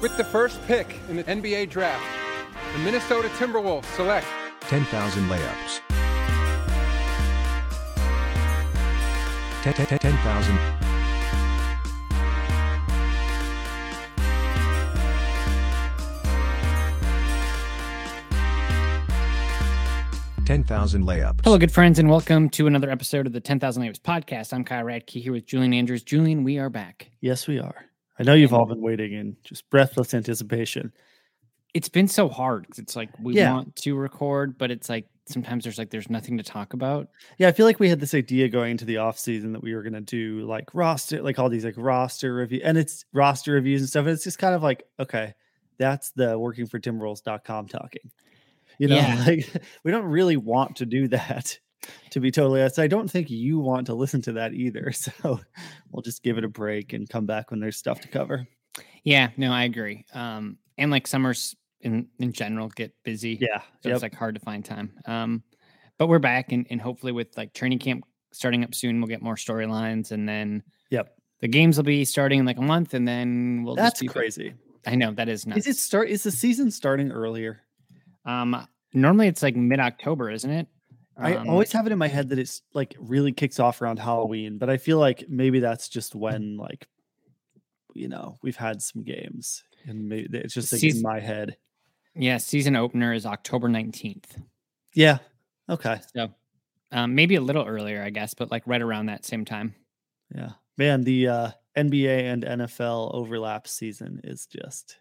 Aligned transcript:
With 0.00 0.16
the 0.16 0.22
first 0.22 0.64
pick 0.68 1.00
in 1.08 1.16
the 1.16 1.24
NBA 1.24 1.70
draft, 1.70 2.04
the 2.72 2.78
Minnesota 2.78 3.26
Timberwolves 3.30 3.84
select 3.96 4.28
10,000 4.60 5.28
layups. 5.28 5.80
10,000. 9.62 10.58
Ten 20.46 20.64
thousand 20.64 21.02
layups. 21.04 21.40
Hello, 21.44 21.58
good 21.58 21.70
friends, 21.70 21.98
and 21.98 22.08
welcome 22.08 22.48
to 22.50 22.66
another 22.66 22.88
episode 22.88 23.26
of 23.26 23.34
the 23.34 23.40
Ten 23.40 23.60
Thousand 23.60 23.82
Layups 23.82 24.00
podcast. 24.00 24.54
I'm 24.54 24.64
Kyle 24.64 24.82
Radke 24.82 25.20
here 25.20 25.32
with 25.32 25.44
Julian 25.44 25.74
Andrews. 25.74 26.02
Julian, 26.02 26.42
we 26.42 26.56
are 26.56 26.70
back. 26.70 27.10
Yes, 27.20 27.46
we 27.46 27.58
are. 27.58 27.87
I 28.18 28.22
know 28.24 28.34
you've 28.34 28.52
all 28.54 28.66
been 28.66 28.80
waiting 28.80 29.12
in 29.12 29.36
just 29.44 29.68
breathless 29.70 30.14
anticipation. 30.14 30.92
It's 31.74 31.88
been 31.88 32.08
so 32.08 32.28
hard. 32.28 32.66
it's 32.76 32.96
like 32.96 33.10
we 33.20 33.34
Yeah. 33.34 33.52
want 33.52 33.76
to 33.76 33.94
record, 33.96 34.56
but 34.58 34.70
it's 34.70 34.88
like 34.88 35.06
sometimes 35.26 35.64
there's 35.64 35.78
like 35.78 35.90
there's 35.90 36.08
nothing 36.08 36.38
to 36.38 36.42
talk 36.42 36.72
about. 36.72 37.08
Yeah, 37.36 37.48
I 37.48 37.52
feel 37.52 37.66
like 37.66 37.78
we 37.78 37.88
had 37.90 38.00
this 38.00 38.14
idea 38.14 38.48
going 38.48 38.72
into 38.72 38.86
the 38.86 38.96
off 38.96 39.18
season 39.18 39.52
that 39.52 39.62
we 39.62 39.74
were 39.74 39.82
gonna 39.82 40.00
do 40.00 40.40
like 40.46 40.74
roster, 40.74 41.20
like 41.22 41.38
all 41.38 41.48
these 41.50 41.64
like 41.66 41.74
roster 41.76 42.34
review, 42.34 42.62
and 42.64 42.78
it's 42.78 43.04
roster 43.12 43.52
reviews 43.52 43.82
and 43.82 43.88
stuff. 43.90 44.06
And 44.06 44.10
it's 44.14 44.24
just 44.24 44.38
kind 44.38 44.54
of 44.54 44.62
like, 44.62 44.84
okay, 44.98 45.34
that's 45.78 46.10
the 46.12 46.38
working 46.38 46.66
for 46.66 46.80
timberwolves.com 46.80 47.68
talking. 47.68 48.10
You 48.78 48.88
know, 48.88 48.96
Yeah. 48.96 49.24
like 49.26 49.62
we 49.84 49.90
don't 49.90 50.06
really 50.06 50.36
want 50.38 50.76
to 50.76 50.86
do 50.86 51.08
that, 51.08 51.58
to 52.10 52.20
be 52.20 52.30
totally 52.30 52.60
honest. 52.60 52.78
I 52.78 52.86
don't 52.86 53.10
think 53.10 53.30
you 53.30 53.58
want 53.58 53.86
to 53.86 53.94
listen 53.94 54.22
to 54.22 54.32
that 54.32 54.54
either. 54.54 54.92
So 54.98 55.40
we'll 55.90 56.02
just 56.02 56.22
give 56.22 56.38
it 56.38 56.44
a 56.44 56.48
break 56.48 56.92
and 56.92 57.08
come 57.08 57.26
back 57.26 57.50
when 57.50 57.60
there's 57.60 57.76
stuff 57.76 58.00
to 58.02 58.08
cover. 58.08 58.46
Yeah, 59.04 59.30
no, 59.36 59.52
I 59.52 59.64
agree. 59.64 60.04
Um, 60.12 60.58
and 60.76 60.90
like 60.90 61.06
summers 61.06 61.56
in 61.80 62.08
in 62.18 62.32
general 62.32 62.68
get 62.68 62.92
busy. 63.04 63.38
Yeah. 63.40 63.60
so 63.80 63.88
yep. 63.88 63.94
it's 63.94 64.02
like 64.02 64.14
hard 64.14 64.34
to 64.34 64.40
find 64.40 64.64
time. 64.64 64.92
Um, 65.06 65.42
but 65.98 66.08
we're 66.08 66.18
back, 66.18 66.52
and 66.52 66.66
and 66.70 66.80
hopefully 66.80 67.12
with 67.12 67.36
like 67.36 67.52
training 67.54 67.78
camp 67.78 68.04
starting 68.32 68.64
up 68.64 68.74
soon, 68.74 69.00
we'll 69.00 69.08
get 69.08 69.22
more 69.22 69.36
storylines, 69.36 70.12
and 70.12 70.28
then 70.28 70.62
Yep. 70.90 71.14
the 71.40 71.48
games 71.48 71.76
will 71.76 71.84
be 71.84 72.04
starting 72.04 72.40
in 72.40 72.46
like 72.46 72.58
a 72.58 72.62
month, 72.62 72.94
and 72.94 73.06
then 73.06 73.62
we'll. 73.64 73.74
That's 73.74 74.02
crazy. 74.02 74.54
I 74.86 74.94
know 74.94 75.12
that 75.12 75.28
is 75.28 75.46
nuts. 75.46 75.66
Is 75.66 75.66
it 75.66 75.80
start 75.80 76.08
is 76.08 76.22
the 76.22 76.30
season 76.30 76.70
starting 76.70 77.10
earlier? 77.10 77.60
Um, 78.24 78.66
normally 78.92 79.26
it's 79.28 79.42
like 79.42 79.56
mid 79.56 79.80
October, 79.80 80.30
isn't 80.30 80.50
it? 80.50 80.66
I 81.18 81.34
Um, 81.34 81.48
always 81.48 81.72
have 81.72 81.86
it 81.86 81.92
in 81.92 81.98
my 81.98 82.08
head 82.08 82.28
that 82.28 82.38
it's 82.38 82.62
like 82.74 82.94
really 82.98 83.32
kicks 83.32 83.58
off 83.58 83.82
around 83.82 83.98
Halloween, 83.98 84.56
but 84.58 84.70
I 84.70 84.76
feel 84.76 84.98
like 84.98 85.28
maybe 85.28 85.58
that's 85.60 85.88
just 85.88 86.14
when 86.14 86.56
like 86.56 86.86
you 87.94 88.08
know 88.08 88.38
we've 88.42 88.56
had 88.56 88.80
some 88.80 89.02
games 89.02 89.64
and 89.84 90.08
maybe 90.08 90.38
it's 90.38 90.54
just 90.54 90.72
like 90.72 90.82
in 90.84 91.02
my 91.02 91.20
head. 91.20 91.56
Yeah, 92.14 92.38
season 92.38 92.76
opener 92.76 93.12
is 93.12 93.26
October 93.26 93.68
19th. 93.68 94.42
Yeah. 94.94 95.18
Okay. 95.68 96.00
So 96.16 96.30
um, 96.92 97.14
maybe 97.14 97.34
a 97.34 97.40
little 97.40 97.64
earlier, 97.66 98.02
I 98.02 98.10
guess, 98.10 98.34
but 98.34 98.50
like 98.50 98.66
right 98.66 98.80
around 98.82 99.06
that 99.06 99.24
same 99.24 99.44
time. 99.44 99.74
Yeah. 100.34 100.52
Man, 100.76 101.02
the 101.02 101.28
uh 101.28 101.50
NBA 101.76 102.32
and 102.32 102.44
NFL 102.44 103.14
overlap 103.14 103.66
season 103.68 104.20
is 104.24 104.46
just 104.46 104.96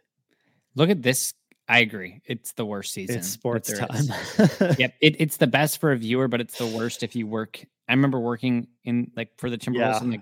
Look 0.75 0.89
at 0.91 1.01
this. 1.01 1.33
I 1.69 1.79
agree. 1.79 2.21
It's 2.25 2.53
the 2.53 2.65
worst 2.65 2.93
season. 2.93 3.17
it's 3.17 3.27
sports 3.27 3.77
time. 3.77 4.05
yep. 4.79 4.93
It, 5.01 5.17
it's 5.19 5.37
the 5.37 5.47
best 5.47 5.79
for 5.79 5.91
a 5.91 5.97
viewer, 5.97 6.27
but 6.27 6.39
it's 6.41 6.57
the 6.57 6.67
worst 6.67 7.03
if 7.03 7.15
you 7.15 7.27
work. 7.27 7.63
I 7.89 7.93
remember 7.93 8.19
working 8.19 8.67
in 8.85 9.11
like 9.15 9.31
for 9.37 9.49
the 9.49 9.57
Timberwolves 9.57 9.75
Yeah. 9.75 9.97
and 9.99 10.11
like 10.11 10.21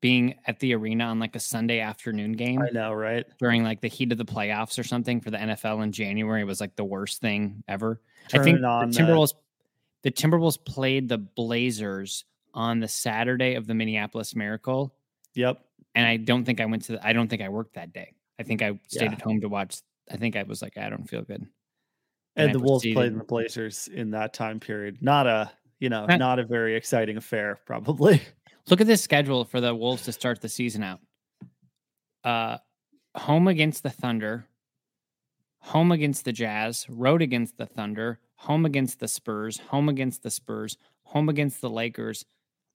being 0.00 0.36
at 0.46 0.60
the 0.60 0.74
arena 0.74 1.04
on 1.04 1.18
like 1.18 1.34
a 1.36 1.40
Sunday 1.40 1.80
afternoon 1.80 2.32
game 2.32 2.62
I 2.62 2.70
know, 2.70 2.92
right? 2.92 3.26
during 3.38 3.64
like 3.64 3.80
the 3.80 3.88
heat 3.88 4.12
of 4.12 4.18
the 4.18 4.24
playoffs 4.24 4.78
or 4.78 4.84
something 4.84 5.20
for 5.20 5.30
the 5.30 5.36
NFL 5.38 5.82
in 5.82 5.92
January 5.92 6.44
was 6.44 6.60
like 6.60 6.76
the 6.76 6.84
worst 6.84 7.20
thing 7.20 7.64
ever. 7.68 8.00
I 8.32 8.38
think 8.38 8.60
the 8.60 8.66
on 8.66 8.90
the- 8.90 8.98
Timberwolves 8.98 9.34
the 10.02 10.12
Timberwolves 10.12 10.64
played 10.64 11.08
the 11.08 11.18
Blazers 11.18 12.24
on 12.54 12.78
the 12.80 12.86
Saturday 12.88 13.54
of 13.56 13.66
the 13.66 13.74
Minneapolis 13.74 14.34
Miracle, 14.36 14.94
Yep. 15.34 15.60
and 15.96 16.06
I 16.06 16.16
don't 16.18 16.44
think 16.44 16.60
I 16.60 16.66
went 16.66 16.84
to. 16.84 16.92
The, 16.92 17.06
I 17.06 17.12
don't 17.12 17.26
think 17.28 17.42
I 17.42 17.48
worked 17.48 17.74
that 17.74 17.92
day. 17.92 18.14
I 18.38 18.44
think 18.44 18.62
I 18.62 18.78
stayed 18.86 19.06
Yeah. 19.06 19.12
at 19.12 19.20
home 19.20 19.40
to 19.40 19.48
watch. 19.48 19.78
I 20.10 20.16
think 20.16 20.36
I 20.36 20.42
was 20.42 20.62
like, 20.62 20.78
I 20.78 20.88
don't 20.88 21.08
feel 21.08 21.22
good. 21.22 21.46
And 22.36 22.50
I 22.50 22.52
the 22.52 22.60
Wolves 22.60 22.86
played 22.92 23.12
in 23.12 23.18
the 23.18 23.24
Blazers 23.24 23.88
in 23.88 24.10
that 24.12 24.32
time 24.32 24.60
period. 24.60 24.98
Not 25.00 25.26
a 25.26 25.50
you 25.80 25.88
know, 25.88 26.06
Not- 26.06 26.18
not 26.18 26.38
a 26.38 26.44
very 26.44 26.74
exciting 26.74 27.16
affair, 27.16 27.58
probably. 27.66 28.20
Look 28.68 28.80
at 28.80 28.86
this 28.86 29.02
schedule 29.02 29.44
for 29.44 29.60
the 29.60 29.74
Wolves 29.74 30.04
to 30.04 30.12
start 30.12 30.40
the 30.40 30.48
season 30.48 30.82
out. 30.82 31.00
Uh, 32.24 32.58
home 33.14 33.48
against 33.48 33.82
the 33.82 33.90
Thunder, 33.90 34.46
home 35.60 35.92
against 35.92 36.24
the 36.24 36.32
Jazz, 36.32 36.86
road 36.88 37.22
against 37.22 37.56
the 37.56 37.66
Thunder, 37.66 38.18
home 38.36 38.66
against 38.66 39.00
the 39.00 39.08
Spurs, 39.08 39.58
home 39.58 39.88
against 39.88 40.22
the 40.22 40.30
Spurs, 40.30 40.76
home 41.04 41.28
against 41.28 41.60
the 41.60 41.70
Lakers, 41.70 42.26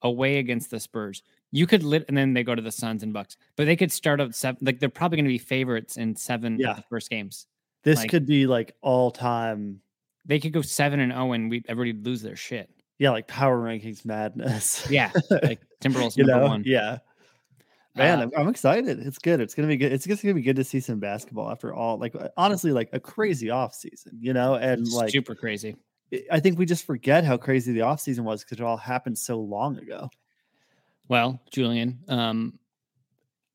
away 0.01 0.37
against 0.37 0.71
the 0.71 0.79
Spurs. 0.79 1.21
You 1.55 1.67
could 1.67 1.83
lit, 1.83 2.05
and 2.07 2.17
then 2.17 2.33
they 2.33 2.43
go 2.43 2.55
to 2.55 2.61
the 2.63 2.71
Suns 2.71 3.03
and 3.03 3.13
Bucks, 3.13 3.37
but 3.55 3.65
they 3.65 3.75
could 3.75 3.91
start 3.91 4.19
out 4.19 4.33
seven. 4.33 4.57
Like 4.65 4.79
they're 4.79 4.89
probably 4.89 5.17
going 5.17 5.25
to 5.25 5.29
be 5.29 5.37
favorites 5.37 5.97
in 5.97 6.15
seven 6.15 6.57
Yeah. 6.59 6.71
of 6.71 6.77
the 6.77 6.83
first 6.89 7.09
games. 7.11 7.45
This 7.83 7.99
Like- 7.99 8.09
could 8.09 8.25
be 8.25 8.47
like 8.47 8.75
all 8.81 9.11
time 9.11 9.79
They 10.25 10.39
could 10.39 10.51
go 10.53 10.61
seven 10.63 10.99
and 10.99 11.11
zero, 11.11 11.33
and 11.33 11.49
we 11.51 11.63
everybody 11.67 11.93
lose 11.93 12.21
their 12.23 12.35
shit. 12.35 12.69
yeah, 12.97 13.11
like 13.11 13.27
power 13.27 13.57
rankings 13.59 14.03
madness. 14.03 14.89
Yeah, 14.89 15.11
like 15.29 15.61
Timberwolves 15.81 16.17
you 16.17 16.23
number 16.25 16.43
know, 16.45 16.49
one. 16.49 16.63
yeah. 16.65 16.97
Man, 17.95 18.19
Uh, 18.19 18.21
I'm, 18.23 18.31
I'm 18.37 18.47
excited. 18.47 18.99
It's 19.05 19.19
good. 19.19 19.39
It's 19.39 19.53
gonna 19.53 19.67
be 19.67 19.77
good. 19.77 19.91
It's 19.93 20.05
just 20.07 20.23
gonna 20.23 20.33
be 20.33 20.41
good 20.41 20.55
to 20.55 20.63
see 20.63 20.79
some 20.79 20.99
basketball 20.99 21.51
after 21.51 21.73
all. 21.75 21.99
Like 21.99 22.15
uh, 22.15 22.29
honestly, 22.37 22.71
like 22.71 22.89
a 22.93 22.99
crazy 22.99 23.51
off 23.51 23.75
season, 23.75 24.17
you 24.19 24.33
know, 24.33 24.55
and 24.55 24.87
like 24.87 25.11
super 25.11 25.35
crazy. 25.35 25.75
I- 26.11 26.23
I 26.31 26.39
think 26.39 26.57
we 26.57 26.65
just 26.65 26.85
forget 26.85 27.23
how 27.23 27.37
crazy 27.37 27.73
the 27.73 27.81
off 27.81 27.99
season 27.99 28.23
was 28.23 28.43
because 28.43 28.59
it 28.59 28.63
all 28.63 28.77
happened 28.77 29.17
so 29.19 29.39
long 29.39 29.77
ago. 29.77 30.09
Well, 31.09 31.41
Julian, 31.51 31.99
um, 32.07 32.59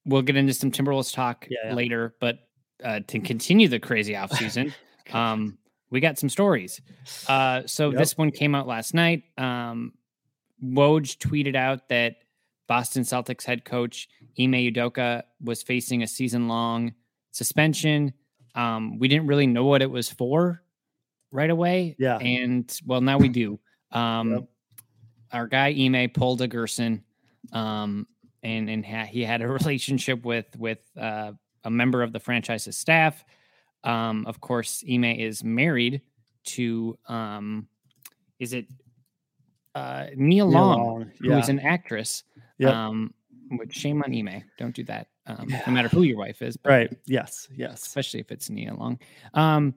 we'll 0.04 0.22
get 0.22 0.36
into 0.36 0.52
some 0.54 0.70
Timberwolves 0.70 1.12
talk 1.12 1.46
Yeah, 1.50 1.58
yeah. 1.68 1.74
later, 1.74 2.14
but 2.20 2.38
uh, 2.84 3.00
to 3.08 3.18
continue 3.20 3.68
the 3.68 3.80
crazy 3.80 4.12
offseason, 4.12 4.72
um, 5.12 5.58
we 5.90 6.00
got 6.00 6.18
some 6.18 6.28
stories. 6.28 6.80
Uh, 7.28 7.62
so 7.66 7.90
Yep. 7.90 7.98
this 7.98 8.16
one 8.18 8.30
came 8.30 8.54
out 8.54 8.66
last 8.66 8.94
night. 8.94 9.22
Um, 9.38 9.94
Woj 10.62 11.16
tweeted 11.18 11.56
out 11.56 11.88
that 11.88 12.16
Boston 12.66 13.02
Celtics 13.02 13.44
head 13.44 13.64
coach 13.64 14.08
Ime 14.38 14.52
Udoka 14.52 15.22
was 15.42 15.62
facing 15.62 16.02
a 16.02 16.06
season 16.06 16.48
long 16.48 16.94
suspension. 17.30 18.12
Um, 18.54 18.98
we 18.98 19.08
didn't 19.08 19.26
really 19.28 19.46
know 19.46 19.64
what 19.64 19.80
it 19.82 19.90
was 19.90 20.08
for 20.10 20.62
right 21.32 21.48
away. 21.50 21.96
Yeah. 21.98 22.18
And 22.18 22.70
well, 22.86 23.00
now 23.00 23.18
we 23.18 23.28
do. 23.28 23.58
Um, 23.92 24.30
Yep. 24.32 24.44
Our 25.32 25.46
guy 25.46 25.68
Ime 25.78 26.08
pulled 26.10 26.40
a 26.42 26.48
Gersson, 26.48 27.02
um, 27.52 28.06
and 28.42 28.68
and 28.70 28.84
ha- 28.84 29.06
he 29.06 29.24
had 29.24 29.42
a 29.42 29.48
relationship 29.58 30.24
with 30.24 30.46
with 30.58 30.78
uh, 30.96 31.32
a 31.64 31.70
member 31.70 32.02
of 32.02 32.12
the 32.12 32.20
franchise's 32.20 32.76
staff. 32.76 33.24
Um, 33.84 34.26
of 34.26 34.40
course, 34.40 34.82
Ime 34.90 35.04
is 35.04 35.44
married 35.44 36.02
to 36.44 36.98
um, 37.06 37.68
is 38.38 38.52
it 38.52 38.66
uh, 39.74 40.06
Nia 40.16 40.44
Long, 40.44 40.78
Long, 40.78 41.12
who 41.20 41.32
is 41.32 41.48
an 41.48 41.60
actress. 41.60 42.24
Yep. 42.58 42.72
Um, 42.74 43.14
which 43.52 43.74
shame 43.74 44.02
on 44.02 44.14
Ime. 44.14 44.42
Don't 44.58 44.74
do 44.74 44.82
that. 44.84 45.06
Um, 45.26 45.46
Yeah. 45.48 45.62
no 45.66 45.72
matter 45.72 45.88
who 45.88 46.02
your 46.02 46.18
wife 46.18 46.42
is, 46.42 46.56
but 46.56 46.70
Right. 46.70 46.96
Yes. 47.06 47.48
Yes. 47.54 47.82
especially 47.86 48.20
if 48.20 48.30
it's 48.32 48.50
Nia 48.50 48.74
Long. 48.74 48.98
Um, 49.34 49.74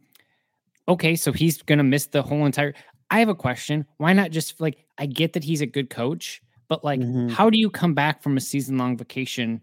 okay, 0.88 1.16
so 1.16 1.32
he's 1.32 1.62
gonna 1.62 1.84
miss 1.84 2.08
the 2.08 2.22
whole 2.24 2.46
entire. 2.46 2.74
I 3.10 3.20
have 3.20 3.30
a 3.30 3.36
question. 3.36 3.86
Why 3.98 4.14
not 4.14 4.32
just 4.32 4.60
like 4.60 4.84
I 4.98 5.06
get 5.06 5.34
that 5.34 5.44
he's 5.44 5.62
a 5.62 5.66
good 5.66 5.90
coach, 5.90 6.42
but 6.72 6.86
like, 6.86 7.02
Mhm. 7.02 7.30
how 7.32 7.50
do 7.50 7.60
you 7.60 7.70
come 7.70 7.94
back 7.94 8.24
from 8.24 8.38
a 8.38 8.40
season 8.40 8.78
long 8.78 8.96
vacation? 8.96 9.62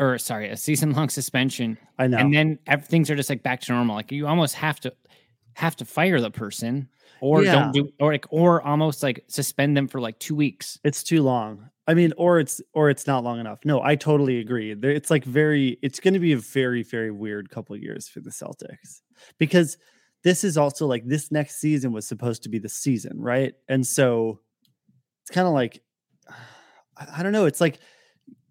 Or 0.00 0.18
sorry, 0.18 0.48
a 0.48 0.56
season 0.56 0.90
long 0.92 1.08
suspension, 1.10 1.78
I 1.96 2.08
know. 2.08 2.18
and 2.18 2.34
then 2.34 2.58
things 2.82 3.08
are 3.08 3.14
just 3.14 3.30
like 3.30 3.44
back 3.44 3.60
to 3.62 3.72
normal. 3.72 3.94
Like 3.94 4.10
you 4.10 4.26
almost 4.26 4.56
have 4.56 4.80
to 4.80 4.92
have 5.54 5.76
to 5.76 5.84
fire 5.84 6.20
the 6.20 6.30
person, 6.32 6.88
or 7.20 7.44
Yeah. 7.44 7.52
don't 7.54 7.72
do, 7.72 7.88
or 8.00 8.10
like, 8.10 8.24
or 8.30 8.60
almost 8.62 9.02
like 9.04 9.22
suspend 9.28 9.76
them 9.76 9.86
for 9.86 10.00
like 10.00 10.18
two 10.18 10.34
weeks. 10.34 10.76
it's 10.82 11.04
too 11.04 11.22
long. 11.22 11.70
I 11.86 11.94
mean, 11.94 12.12
or 12.16 12.40
it's 12.40 12.60
or 12.72 12.90
it's 12.90 13.06
not 13.06 13.22
long 13.22 13.38
enough. 13.38 13.60
No, 13.64 13.80
I 13.80 13.94
totally 13.94 14.38
agree. 14.40 14.72
It's 14.72 15.10
like 15.10 15.24
very. 15.24 15.78
It's 15.82 16.00
going 16.00 16.14
to 16.14 16.20
be 16.20 16.32
a 16.32 16.38
very 16.38 16.82
very 16.82 17.12
weird 17.12 17.48
couple 17.50 17.76
of 17.76 17.82
years 17.82 18.08
for 18.08 18.20
the 18.20 18.30
Celtics 18.30 19.02
because 19.38 19.76
this 20.24 20.42
is 20.42 20.56
also 20.56 20.86
like 20.88 21.04
this 21.06 21.30
next 21.30 21.60
season 21.60 21.92
was 21.92 22.06
supposed 22.08 22.42
to 22.42 22.48
be 22.48 22.58
the 22.58 22.68
season, 22.68 23.20
right? 23.20 23.54
And 23.68 23.86
so 23.86 24.40
it's 25.30 25.34
kind 25.36 25.46
of 25.46 25.54
like 25.54 25.80
I, 26.96 27.22
don't 27.22 27.32
know. 27.32 27.46
It's 27.46 27.60
like 27.60 27.78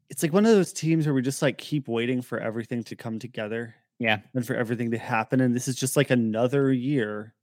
it's 0.09 0.23
like 0.23 0.33
one 0.33 0.45
of 0.45 0.51
those 0.51 0.73
teams 0.73 1.05
where 1.05 1.13
we 1.13 1.21
just 1.21 1.41
like 1.41 1.57
keep 1.57 1.87
waiting 1.87 2.21
for 2.21 2.39
everything 2.39 2.83
to 2.85 2.95
come 2.95 3.19
together 3.19 3.75
Yeah, 3.99 4.19
and 4.33 4.47
for 4.47 4.55
everything 4.55 4.89
to 4.91 4.97
happen. 4.97 5.41
And 5.41 5.53
this 5.55 5.67
is 5.67 5.75
just 5.75 5.97
like 5.97 6.09
another 6.09 6.71
year 6.71 7.35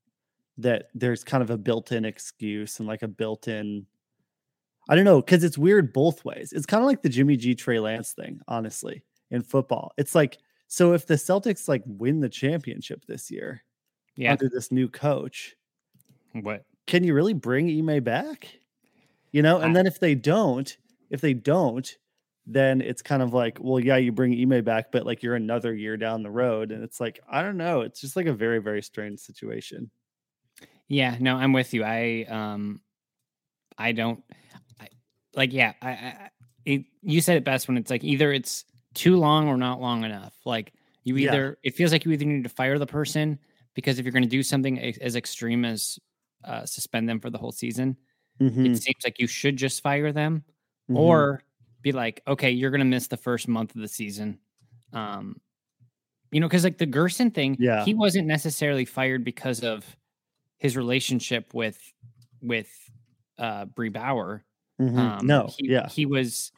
that 0.59 0.87
there's 0.95 1.23
kind 1.23 1.43
of 1.43 1.51
a 1.51 1.59
built-in 1.59 2.07
excuse 2.07 2.79
and 2.79 2.89
like 2.89 3.03
a 3.03 3.09
built-in 3.09 3.87
I 4.89 4.95
don't 4.95 5.05
know, 5.05 5.21
because 5.21 5.45
it's 5.45 5.59
weird 5.59 5.93
both 5.93 6.25
ways. 6.25 6.53
It's 6.53 6.67
kind 6.67 6.83
of 6.83 6.87
like 6.87 7.03
the 7.03 7.09
Jimmy 7.09 7.37
G 7.37 7.55
Trey 7.55 7.79
Lance 7.79 8.13
thing, 8.13 8.41
honestly, 8.49 9.03
in 9.31 9.43
football. 9.43 9.93
It's 9.99 10.15
like, 10.15 10.39
so 10.69 10.93
if 10.95 11.07
the 11.07 11.15
Celtics 11.15 11.69
like 11.69 11.83
win 11.87 12.21
the 12.21 12.29
championship 12.29 13.05
this 13.05 13.31
year 13.31 13.63
yeah. 14.17 14.33
under 14.33 14.49
this 14.49 14.73
new 14.73 14.89
coach, 14.89 15.57
What? 16.33 16.65
can 16.87 17.05
you 17.05 17.15
really 17.15 17.35
bring 17.35 17.69
Ime 17.69 18.03
back? 18.03 18.61
You 19.37 19.43
know, 19.43 19.59
and 19.59 19.77
then 19.77 19.87
if 19.87 20.01
they 20.01 20.15
don't, 20.15 20.75
if 21.11 21.21
they 21.21 21.35
don't, 21.35 21.95
then 22.47 22.81
it's 22.81 23.03
kind 23.03 23.21
of 23.21 23.35
like, 23.35 23.59
well, 23.61 23.79
yeah, 23.79 23.99
you 23.99 24.11
bring 24.11 24.33
Ime 24.33 24.65
back, 24.65 24.91
but 24.91 25.05
like 25.05 25.23
you're 25.23 25.35
another 25.35 25.75
year 25.75 25.99
down 25.99 26.23
the 26.23 26.31
road. 26.31 26.73
And 26.73 26.83
it's 26.83 27.01
like, 27.01 27.21
I 27.31 27.43
don't 27.43 27.59
know. 27.59 27.83
It's 27.83 28.01
just 28.01 28.17
like 28.17 28.25
a 28.25 28.33
very, 28.33 28.61
very 28.63 28.81
strange 28.83 29.21
situation. 29.21 29.91
Yeah, 30.89 31.19
no, 31.21 31.37
I'm 31.37 31.53
with 31.53 31.75
you. 31.75 31.85
I 31.85 32.25
um 32.31 32.81
I 33.77 33.93
don't 33.93 34.25
I, 34.81 34.89
like 35.35 35.53
yeah, 35.53 35.75
I, 35.83 35.91
I 35.91 36.31
it, 36.65 36.87
you 37.03 37.21
said 37.21 37.37
it 37.37 37.45
best 37.45 37.69
when 37.69 37.77
it's 37.77 37.91
like 37.91 38.05
either 38.05 38.33
it's 38.33 38.65
too 38.95 39.17
long 39.19 39.49
or 39.49 39.59
not 39.59 39.83
long 39.83 40.05
enough. 40.05 40.35
Like 40.47 40.73
you 41.05 41.15
Yeah. 41.19 41.35
either 41.35 41.59
it 41.63 41.75
feels 41.75 41.93
like 41.93 42.07
you 42.07 42.13
either 42.13 42.25
need 42.25 42.45
to 42.45 42.49
fire 42.49 42.79
the 42.79 42.87
person 42.87 43.39
because 43.75 43.99
if 43.99 44.07
you're 44.07 44.13
going 44.13 44.23
to 44.23 44.31
do 44.31 44.43
something 44.43 44.79
as 44.81 45.15
extreme 45.15 45.67
as 45.67 45.99
uh, 46.43 46.65
suspend 46.65 47.07
them 47.07 47.21
for 47.21 47.29
the 47.29 47.37
whole 47.37 47.53
season, 47.53 47.99
Mhm, 48.41 48.77
it 48.77 48.77
seems 48.77 48.97
like 49.05 49.19
you 49.21 49.27
should 49.27 49.57
just 49.57 49.83
fire 49.83 50.13
them 50.13 50.45
mhm. 50.89 50.97
or 50.99 51.43
be 51.83 51.93
like, 51.93 52.23
okay, 52.29 52.51
you're 52.51 52.71
going 52.71 52.81
to 52.81 52.85
miss 52.87 53.09
the 53.09 53.17
first 53.17 53.49
month 53.49 53.75
of 53.75 53.81
the 53.83 53.89
season. 53.89 54.39
Um 54.93 55.41
you 56.33 56.41
know, 56.41 56.49
cuz 56.49 56.65
like 56.65 56.79
the 56.79 56.87
Gersson 56.87 57.35
thing, 57.35 57.59
Yeah. 57.59 57.85
he 57.85 57.95
wasn't 57.95 58.27
necessarily 58.29 58.85
fired 58.87 59.25
because 59.25 59.63
of 59.65 59.97
his 60.59 60.77
relationship 60.77 61.55
with 61.55 61.81
with 62.43 62.71
uh 63.39 63.67
Brie 63.67 63.91
Bauer. 63.91 64.45
Mhm. 64.81 64.99
Um, 64.99 65.27
no, 65.27 65.55
he, 65.59 65.71
yeah, 65.71 65.89
he 65.89 66.07
was 66.07 66.53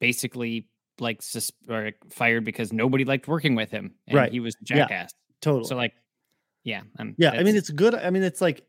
basically 0.00 0.68
like 1.00 1.22
sus- 1.22 1.52
or 1.68 1.92
fired 2.10 2.44
because 2.44 2.72
nobody 2.72 3.04
liked 3.04 3.28
working 3.28 3.54
with 3.56 3.70
him, 3.70 3.96
and 4.08 4.16
Right. 4.16 4.30
He 4.30 4.40
was 4.40 4.54
a 4.56 4.64
Yeah. 4.72 4.88
jackass. 4.88 5.12
totally. 5.42 5.64
So 5.68 5.76
like, 5.76 5.94
yeah, 6.64 6.82
um, 6.98 7.16
Yeah, 7.18 7.32
I 7.32 7.42
mean 7.42 7.56
it's 7.56 7.70
good. 7.70 7.94
I 7.94 8.10
mean 8.10 8.22
it's 8.22 8.40
like 8.40 8.66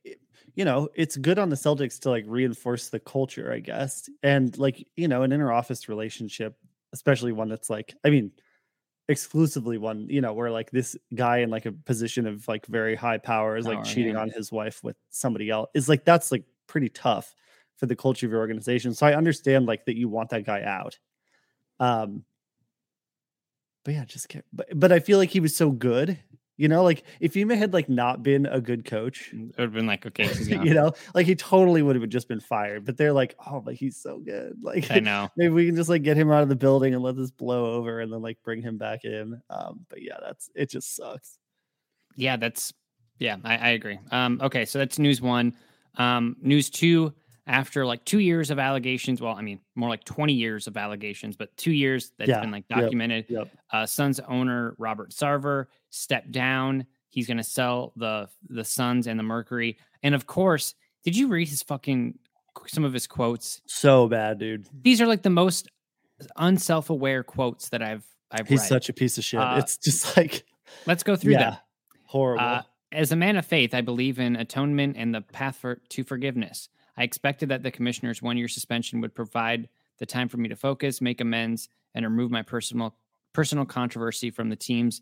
you 0.55 0.65
know, 0.65 0.89
it's 0.95 1.17
good 1.17 1.39
on 1.39 1.49
the 1.49 1.55
Celtics 1.55 1.99
to 1.99 2.09
like 2.09 2.25
reinforce 2.27 2.89
the 2.89 2.99
culture, 2.99 3.51
I 3.51 3.59
guess. 3.59 4.09
And 4.23 4.57
like, 4.57 4.85
you 4.95 5.07
know, 5.07 5.23
an 5.23 5.31
inner 5.31 5.51
office 5.51 5.87
relationship, 5.87 6.57
especially 6.93 7.31
one 7.31 7.49
that's 7.49 7.69
like, 7.69 7.95
I 8.03 8.09
mean, 8.09 8.31
exclusively 9.07 9.77
one, 9.77 10.07
you 10.09 10.21
know, 10.21 10.33
where 10.33 10.51
like 10.51 10.71
this 10.71 10.95
guy 11.15 11.39
in 11.39 11.49
like 11.49 11.65
a 11.65 11.71
position 11.71 12.27
of 12.27 12.47
like 12.47 12.65
very 12.67 12.95
high 12.95 13.17
power 13.17 13.57
is 13.57 13.65
like 13.65 13.83
cheating 13.83 14.13
yeah. 14.13 14.21
on 14.21 14.29
his 14.29 14.51
wife 14.51 14.83
with 14.83 14.95
somebody 15.09 15.49
else. 15.49 15.69
Is 15.73 15.89
like 15.89 16.05
that's 16.05 16.31
like 16.31 16.43
pretty 16.67 16.89
tough 16.89 17.35
for 17.77 17.85
the 17.85 17.95
culture 17.95 18.25
of 18.25 18.31
your 18.31 18.41
organization. 18.41 18.93
So 18.93 19.05
I 19.05 19.15
understand 19.15 19.65
like 19.65 19.85
that 19.85 19.97
you 19.97 20.07
want 20.07 20.29
that 20.29 20.45
guy 20.45 20.63
out. 20.63 20.97
Um 21.79 22.23
but 23.83 23.95
yeah, 23.95 24.05
just 24.05 24.29
can't, 24.29 24.45
but 24.53 24.67
but 24.73 24.91
I 24.91 24.99
feel 24.99 25.17
like 25.17 25.31
he 25.31 25.39
was 25.39 25.55
so 25.55 25.71
good. 25.71 26.19
You 26.61 26.67
know, 26.67 26.83
like 26.83 27.03
if 27.19 27.35
Ime 27.35 27.49
had 27.49 27.73
like 27.73 27.89
not 27.89 28.21
been 28.21 28.45
a 28.45 28.61
good 28.61 28.85
coach, 28.85 29.33
it 29.33 29.57
would 29.57 29.59
have 29.59 29.73
been 29.73 29.87
like, 29.87 30.05
okay, 30.05 30.31
you 30.45 30.75
know, 30.75 30.93
like 31.15 31.25
he 31.25 31.33
totally 31.33 31.81
would 31.81 31.95
have 31.95 32.07
just 32.07 32.27
been 32.27 32.39
fired. 32.39 32.85
But 32.85 32.97
they're 32.97 33.13
like, 33.13 33.35
oh, 33.47 33.61
but 33.61 33.73
he's 33.73 33.97
so 33.97 34.19
good. 34.19 34.57
Like 34.61 34.91
I 34.91 34.99
know. 34.99 35.27
maybe 35.35 35.49
we 35.49 35.65
can 35.65 35.75
just 35.75 35.89
like 35.89 36.03
get 36.03 36.15
him 36.15 36.31
out 36.31 36.43
of 36.43 36.49
the 36.49 36.55
building 36.55 36.93
and 36.93 37.03
let 37.03 37.17
this 37.17 37.31
blow 37.31 37.73
over 37.73 37.99
and 37.99 38.13
then 38.13 38.21
like 38.21 38.37
bring 38.43 38.61
him 38.61 38.77
back 38.77 39.05
in. 39.05 39.41
Um, 39.49 39.85
but 39.89 40.03
yeah, 40.03 40.17
that's 40.21 40.51
it 40.53 40.69
just 40.69 40.95
sucks. 40.95 41.39
Yeah, 42.15 42.37
that's 42.37 42.71
yeah, 43.17 43.37
I, 43.43 43.57
I 43.57 43.69
agree. 43.69 43.99
Um, 44.11 44.39
okay, 44.43 44.65
so 44.65 44.77
that's 44.77 44.99
news 44.99 45.19
one. 45.19 45.55
Um, 45.95 46.37
news 46.41 46.69
two. 46.69 47.13
After 47.47 47.85
like 47.85 48.05
two 48.05 48.19
years 48.19 48.51
of 48.51 48.59
allegations, 48.59 49.19
well, 49.19 49.33
I 49.35 49.41
mean, 49.41 49.59
more 49.75 49.89
like 49.89 50.03
twenty 50.03 50.33
years 50.33 50.67
of 50.67 50.77
allegations, 50.77 51.35
but 51.35 51.55
two 51.57 51.71
years 51.71 52.11
that's 52.17 52.29
Yeah, 52.29 52.39
been 52.41 52.51
like 52.51 52.67
documented. 52.67 53.25
Yep. 53.29 53.49
uh, 53.71 53.85
Suns 53.87 54.19
owner 54.27 54.75
Robert 54.77 55.09
Sarver 55.11 55.65
stepped 55.89 56.31
down. 56.31 56.85
He's 57.09 57.25
going 57.27 57.37
to 57.37 57.43
sell 57.43 57.93
the 57.95 58.29
the 58.47 58.63
Suns 58.63 59.07
and 59.07 59.19
the 59.19 59.23
Mercury. 59.23 59.77
And 60.03 60.13
of 60.15 60.27
course, 60.27 60.75
did 61.03 61.17
you 61.17 61.27
read 61.29 61.49
his 61.49 61.63
fucking 61.63 62.19
some 62.67 62.83
of 62.85 62.93
his 62.93 63.07
quotes? 63.07 63.61
So 63.65 64.07
bad, 64.07 64.37
dude. 64.37 64.67
These 64.83 65.01
are 65.01 65.07
like 65.07 65.23
the 65.23 65.29
most 65.31 65.67
unself-aware 66.37 67.23
quotes 67.23 67.69
that 67.69 67.81
I've 67.81 68.05
I've 68.31 68.47
He's 68.47 68.59
read. 68.61 68.67
such 68.69 68.89
a 68.89 68.93
piece 68.93 69.17
of 69.17 69.23
shit. 69.23 69.39
Uh, 69.39 69.55
it's 69.57 69.77
just 69.77 70.15
like 70.17 70.43
Let's 70.85 71.03
go 71.03 71.15
through 71.15 71.33
yeah, 71.33 71.49
them. 71.51 71.57
horrible. 72.05 72.45
Uh, 72.45 72.61
as 72.93 73.11
a 73.11 73.15
man 73.15 73.35
of 73.35 73.45
faith, 73.45 73.73
I 73.73 73.81
believe 73.81 74.19
in 74.19 74.35
atonement 74.35 74.95
and 74.97 75.13
the 75.13 75.21
path 75.21 75.57
for, 75.57 75.81
to 75.89 76.03
forgiveness. 76.03 76.69
I 76.97 77.03
expected 77.03 77.49
that 77.49 77.63
the 77.63 77.71
commissioner's 77.71 78.21
one 78.21 78.37
year 78.37 78.47
suspension 78.47 79.01
would 79.01 79.15
provide 79.15 79.69
the 79.97 80.05
time 80.05 80.27
for 80.27 80.37
me 80.37 80.49
to 80.49 80.55
focus, 80.55 81.01
make 81.01 81.21
amends, 81.21 81.69
and 81.95 82.05
remove 82.05 82.31
my 82.31 82.41
personal 82.41 82.95
personal 83.33 83.65
controversy 83.65 84.29
from 84.29 84.49
the 84.49 84.55
teams 84.55 85.01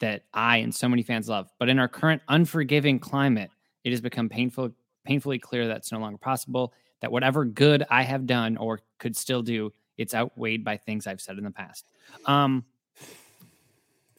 that 0.00 0.24
I 0.34 0.56
and 0.58 0.74
so 0.74 0.88
many 0.88 1.02
fans 1.02 1.28
love. 1.28 1.48
But 1.58 1.68
in 1.68 1.78
our 1.78 1.88
current 1.88 2.22
unforgiving 2.28 2.98
climate, 2.98 3.50
it 3.84 3.90
has 3.90 4.00
become 4.00 4.28
painful, 4.28 4.70
painfully 5.04 5.38
clear 5.38 5.68
that's 5.68 5.92
no 5.92 5.98
longer 5.98 6.18
possible. 6.18 6.72
That 7.00 7.12
whatever 7.12 7.44
good 7.44 7.84
I 7.88 8.02
have 8.02 8.26
done 8.26 8.56
or 8.56 8.80
could 8.98 9.16
still 9.16 9.42
do, 9.42 9.72
it's 9.96 10.14
outweighed 10.14 10.64
by 10.64 10.76
things 10.76 11.06
I've 11.06 11.20
said 11.20 11.38
in 11.38 11.44
the 11.44 11.50
past. 11.50 11.86
Um, 12.26 12.64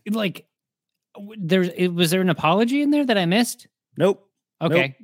like 0.10 0.46
there's 1.38 1.70
was 1.92 2.12
there 2.12 2.22
an 2.22 2.30
apology 2.30 2.82
in 2.82 2.92
there 2.92 3.06
that 3.06 3.18
I 3.18 3.26
missed? 3.26 3.68
nope. 3.98 4.28
Nope. 4.62 4.72
Okay. 4.72 4.96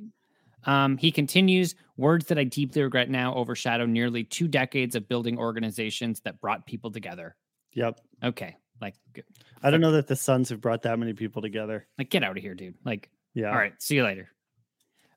Um, 0.64 0.96
he 0.96 1.10
continues 1.10 1.74
words 1.98 2.26
that 2.26 2.38
I 2.38 2.44
deeply 2.44 2.82
regret 2.82 3.10
now 3.10 3.34
overshadow 3.34 3.84
nearly 3.84 4.24
two 4.24 4.48
decades 4.48 4.94
of 4.94 5.06
building 5.08 5.38
organizations 5.38 6.20
that 6.20 6.40
brought 6.40 6.64
people 6.66 6.90
together. 6.90 7.36
Yep. 7.74 8.00
Okay. 8.24 8.56
Like, 8.80 8.94
I 9.62 9.70
don't 9.70 9.80
know 9.80 9.90
that 9.92 10.06
the 10.06 10.16
Suns 10.16 10.48
have 10.48 10.60
brought 10.62 10.82
that 10.82 10.98
many 10.98 11.12
people 11.12 11.42
together. 11.42 11.86
like 11.98 12.08
get 12.10 12.22
out 12.24 12.36
of 12.36 12.42
here, 12.42 12.54
dude. 12.54 12.76
Like, 12.84 13.10
Yeah. 13.34 13.50
all 13.50 13.56
right, 13.56 13.74
see 13.82 13.96
you 13.96 14.04
later. 14.04 14.30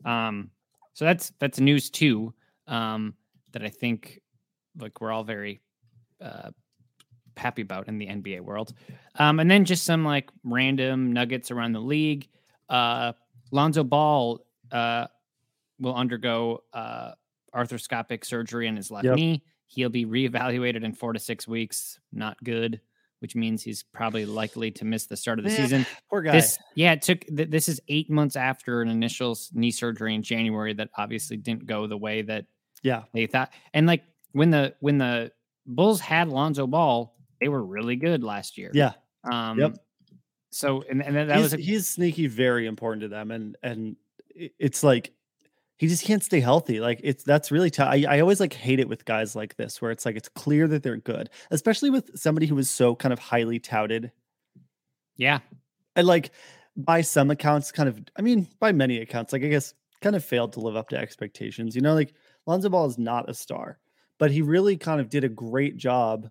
Um, 0.03 0.49
so 0.93 1.05
that's 1.05 1.31
that's 1.39 1.59
news 1.59 1.89
too. 1.89 2.33
Um, 2.67 3.13
that 3.51 3.63
I 3.63 3.69
think 3.69 4.19
like 4.79 4.99
we're 4.99 5.11
all 5.11 5.23
very 5.23 5.61
uh 6.19 6.51
happy 7.37 7.61
about 7.61 7.87
in 7.87 7.97
the 7.97 8.07
NBA 8.07 8.41
world. 8.41 8.73
Um, 9.19 9.39
and 9.39 9.49
then 9.49 9.63
just 9.65 9.83
some 9.83 10.03
like 10.03 10.29
random 10.43 11.13
nuggets 11.13 11.51
around 11.51 11.73
the 11.73 11.79
league. 11.81 12.27
Uh 12.69 13.13
Lonzo 13.51 13.83
Ball 13.83 14.43
uh 14.71 15.07
will 15.81 15.95
undergo 15.95 16.63
uh 16.73 17.11
arthroscopic 17.53 18.23
surgery 18.23 18.67
in 18.67 18.75
his 18.77 18.89
left 18.91 19.05
Yep. 19.05 19.15
knee. 19.15 19.43
He'll 19.67 19.89
be 19.89 20.05
reevaluated 20.05 20.83
in 20.83 20.93
four 20.93 21.11
to 21.13 21.19
six 21.19 21.47
weeks. 21.47 21.99
Not 22.13 22.41
good. 22.43 22.79
which 23.19 23.35
means 23.35 23.61
he's 23.61 23.83
probably 23.83 24.25
likely 24.25 24.71
to 24.71 24.83
miss 24.83 25.05
the 25.05 25.15
start 25.15 25.37
of 25.37 25.45
the 25.45 25.51
Man, 25.51 25.61
season. 25.61 25.85
Poor 26.09 26.23
guy. 26.23 26.31
This, 26.31 26.57
yeah, 26.73 26.93
it 26.93 27.03
took. 27.03 27.19
th- 27.27 27.51
This 27.51 27.69
is 27.69 27.79
eight 27.87 28.09
months 28.09 28.35
after 28.35 28.81
an 28.81 28.87
initial 28.89 29.37
knee 29.53 29.69
surgery 29.69 30.15
in 30.15 30.23
January 30.23 30.73
that 30.73 30.89
obviously 30.97 31.37
didn't 31.37 31.67
go 31.67 31.85
the 31.85 31.97
way 31.99 32.23
that 32.23 32.45
yeah. 32.81 33.03
they 33.13 33.27
thought. 33.27 33.51
And 33.75 33.85
like 33.85 34.03
when 34.31 34.49
the 34.49 34.73
when 34.79 34.97
the 34.97 35.31
Bulls 35.67 35.99
had 36.01 36.29
Lonzo 36.29 36.65
Ball, 36.65 37.13
they 37.39 37.47
were 37.47 37.63
really 37.63 37.95
good 37.95 38.23
last 38.23 38.57
year. 38.57 38.71
Yeah. 38.73 38.93
Um, 39.31 39.75
So 40.49 40.83
and, 40.89 41.03
and 41.03 41.15
that, 41.15 41.27
that 41.27 41.35
he's, 41.35 41.43
was 41.43 41.53
a, 41.53 41.57
he's 41.57 41.87
sneaky 41.87 42.25
very 42.25 42.65
important 42.65 43.03
to 43.03 43.07
them 43.07 43.29
and 43.29 43.55
and 43.61 43.95
it's 44.33 44.83
like 44.83 45.11
he 45.81 45.87
just 45.87 46.05
can't 46.05 46.23
stay 46.23 46.39
healthy 46.39 46.79
like 46.79 47.01
it's 47.03 47.23
that's 47.23 47.51
really 47.51 47.71
tough 47.71 47.89
I, 47.91 48.05
I 48.07 48.19
always 48.19 48.39
like 48.39 48.53
hate 48.53 48.79
it 48.79 48.87
with 48.87 49.03
guys 49.03 49.35
like 49.35 49.55
this 49.55 49.81
where 49.81 49.89
it's 49.89 50.05
like 50.05 50.15
it's 50.15 50.29
clear 50.29 50.67
that 50.67 50.83
they're 50.83 50.97
good 50.97 51.31
especially 51.49 51.89
with 51.89 52.11
somebody 52.13 52.45
who 52.45 52.53
was 52.53 52.69
so 52.69 52.95
kind 52.95 53.11
of 53.11 53.17
highly 53.17 53.57
touted 53.57 54.11
yeah. 55.17 55.39
and 55.95 56.05
like 56.05 56.29
by 56.77 57.01
some 57.01 57.31
accounts 57.31 57.71
kind 57.71 57.89
of 57.89 57.99
i 58.15 58.21
mean 58.21 58.47
by 58.59 58.71
many 58.71 58.99
accounts 58.99 59.33
like 59.33 59.43
i 59.43 59.47
guess 59.47 59.73
kind 60.01 60.15
of 60.15 60.23
failed 60.23 60.53
to 60.53 60.59
live 60.59 60.75
up 60.75 60.89
to 60.89 60.97
expectations 60.97 61.75
you 61.75 61.81
know 61.81 61.95
like 61.95 62.13
lonzo 62.45 62.69
ball 62.69 62.85
is 62.85 62.99
not 62.99 63.27
a 63.27 63.33
star 63.33 63.79
but 64.19 64.29
he 64.29 64.43
really 64.43 64.77
kind 64.77 65.01
of 65.01 65.09
did 65.09 65.23
a 65.23 65.29
great 65.29 65.77
job 65.77 66.29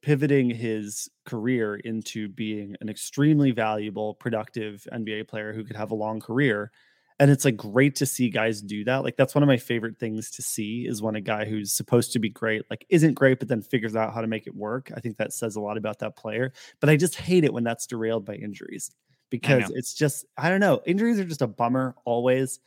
pivoting 0.00 0.48
his 0.48 1.10
career 1.26 1.76
into 1.76 2.26
being 2.26 2.74
an 2.80 2.88
extremely 2.88 3.50
valuable 3.50 4.14
productive 4.14 4.88
nba 4.94 5.28
player 5.28 5.52
who 5.52 5.62
could 5.62 5.76
have 5.76 5.90
a 5.90 5.94
long 5.94 6.20
career 6.20 6.72
and 7.20 7.30
it's 7.30 7.44
like 7.44 7.56
great 7.56 7.96
to 7.96 8.06
see 8.06 8.30
guys 8.30 8.62
do 8.62 8.84
that 8.84 9.02
like 9.02 9.16
that's 9.16 9.34
one 9.34 9.42
of 9.42 9.48
my 9.48 9.56
favorite 9.56 9.98
things 9.98 10.30
to 10.30 10.42
see 10.42 10.86
is 10.86 11.02
when 11.02 11.16
a 11.16 11.20
guy 11.20 11.44
who's 11.44 11.72
supposed 11.72 12.12
to 12.12 12.18
be 12.18 12.28
great 12.28 12.62
like 12.70 12.86
isn't 12.88 13.14
great 13.14 13.38
but 13.38 13.48
then 13.48 13.62
figures 13.62 13.96
out 13.96 14.14
how 14.14 14.20
to 14.20 14.26
make 14.26 14.46
it 14.46 14.54
work 14.54 14.90
i 14.96 15.00
think 15.00 15.16
that 15.16 15.32
says 15.32 15.56
a 15.56 15.60
lot 15.60 15.76
about 15.76 15.98
that 15.98 16.16
player 16.16 16.52
but 16.80 16.88
i 16.88 16.96
just 16.96 17.16
hate 17.16 17.44
it 17.44 17.52
when 17.52 17.64
that's 17.64 17.86
derailed 17.86 18.24
by 18.24 18.34
injuries 18.34 18.90
because 19.30 19.70
it's 19.74 19.94
just 19.94 20.24
i 20.36 20.48
don't 20.48 20.60
know 20.60 20.80
injuries 20.86 21.18
are 21.18 21.24
just 21.24 21.42
a 21.42 21.46
bummer 21.46 21.94
always 22.04 22.60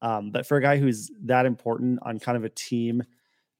um, 0.00 0.30
but 0.30 0.46
for 0.46 0.56
a 0.56 0.62
guy 0.62 0.76
who's 0.76 1.10
that 1.24 1.44
important 1.44 1.98
on 2.02 2.20
kind 2.20 2.36
of 2.36 2.44
a 2.44 2.48
team 2.48 3.02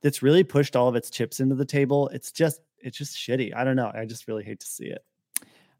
that's 0.02 0.22
really 0.22 0.44
pushed 0.44 0.76
all 0.76 0.86
of 0.86 0.94
its 0.94 1.10
chips 1.10 1.40
into 1.40 1.56
the 1.56 1.64
table 1.64 2.08
it's 2.12 2.30
just 2.30 2.60
it's 2.78 2.96
just 2.96 3.16
shitty 3.16 3.54
i 3.56 3.64
don't 3.64 3.76
know 3.76 3.90
i 3.92 4.04
just 4.04 4.28
really 4.28 4.44
hate 4.44 4.60
to 4.60 4.66
see 4.66 4.86
it 4.86 5.04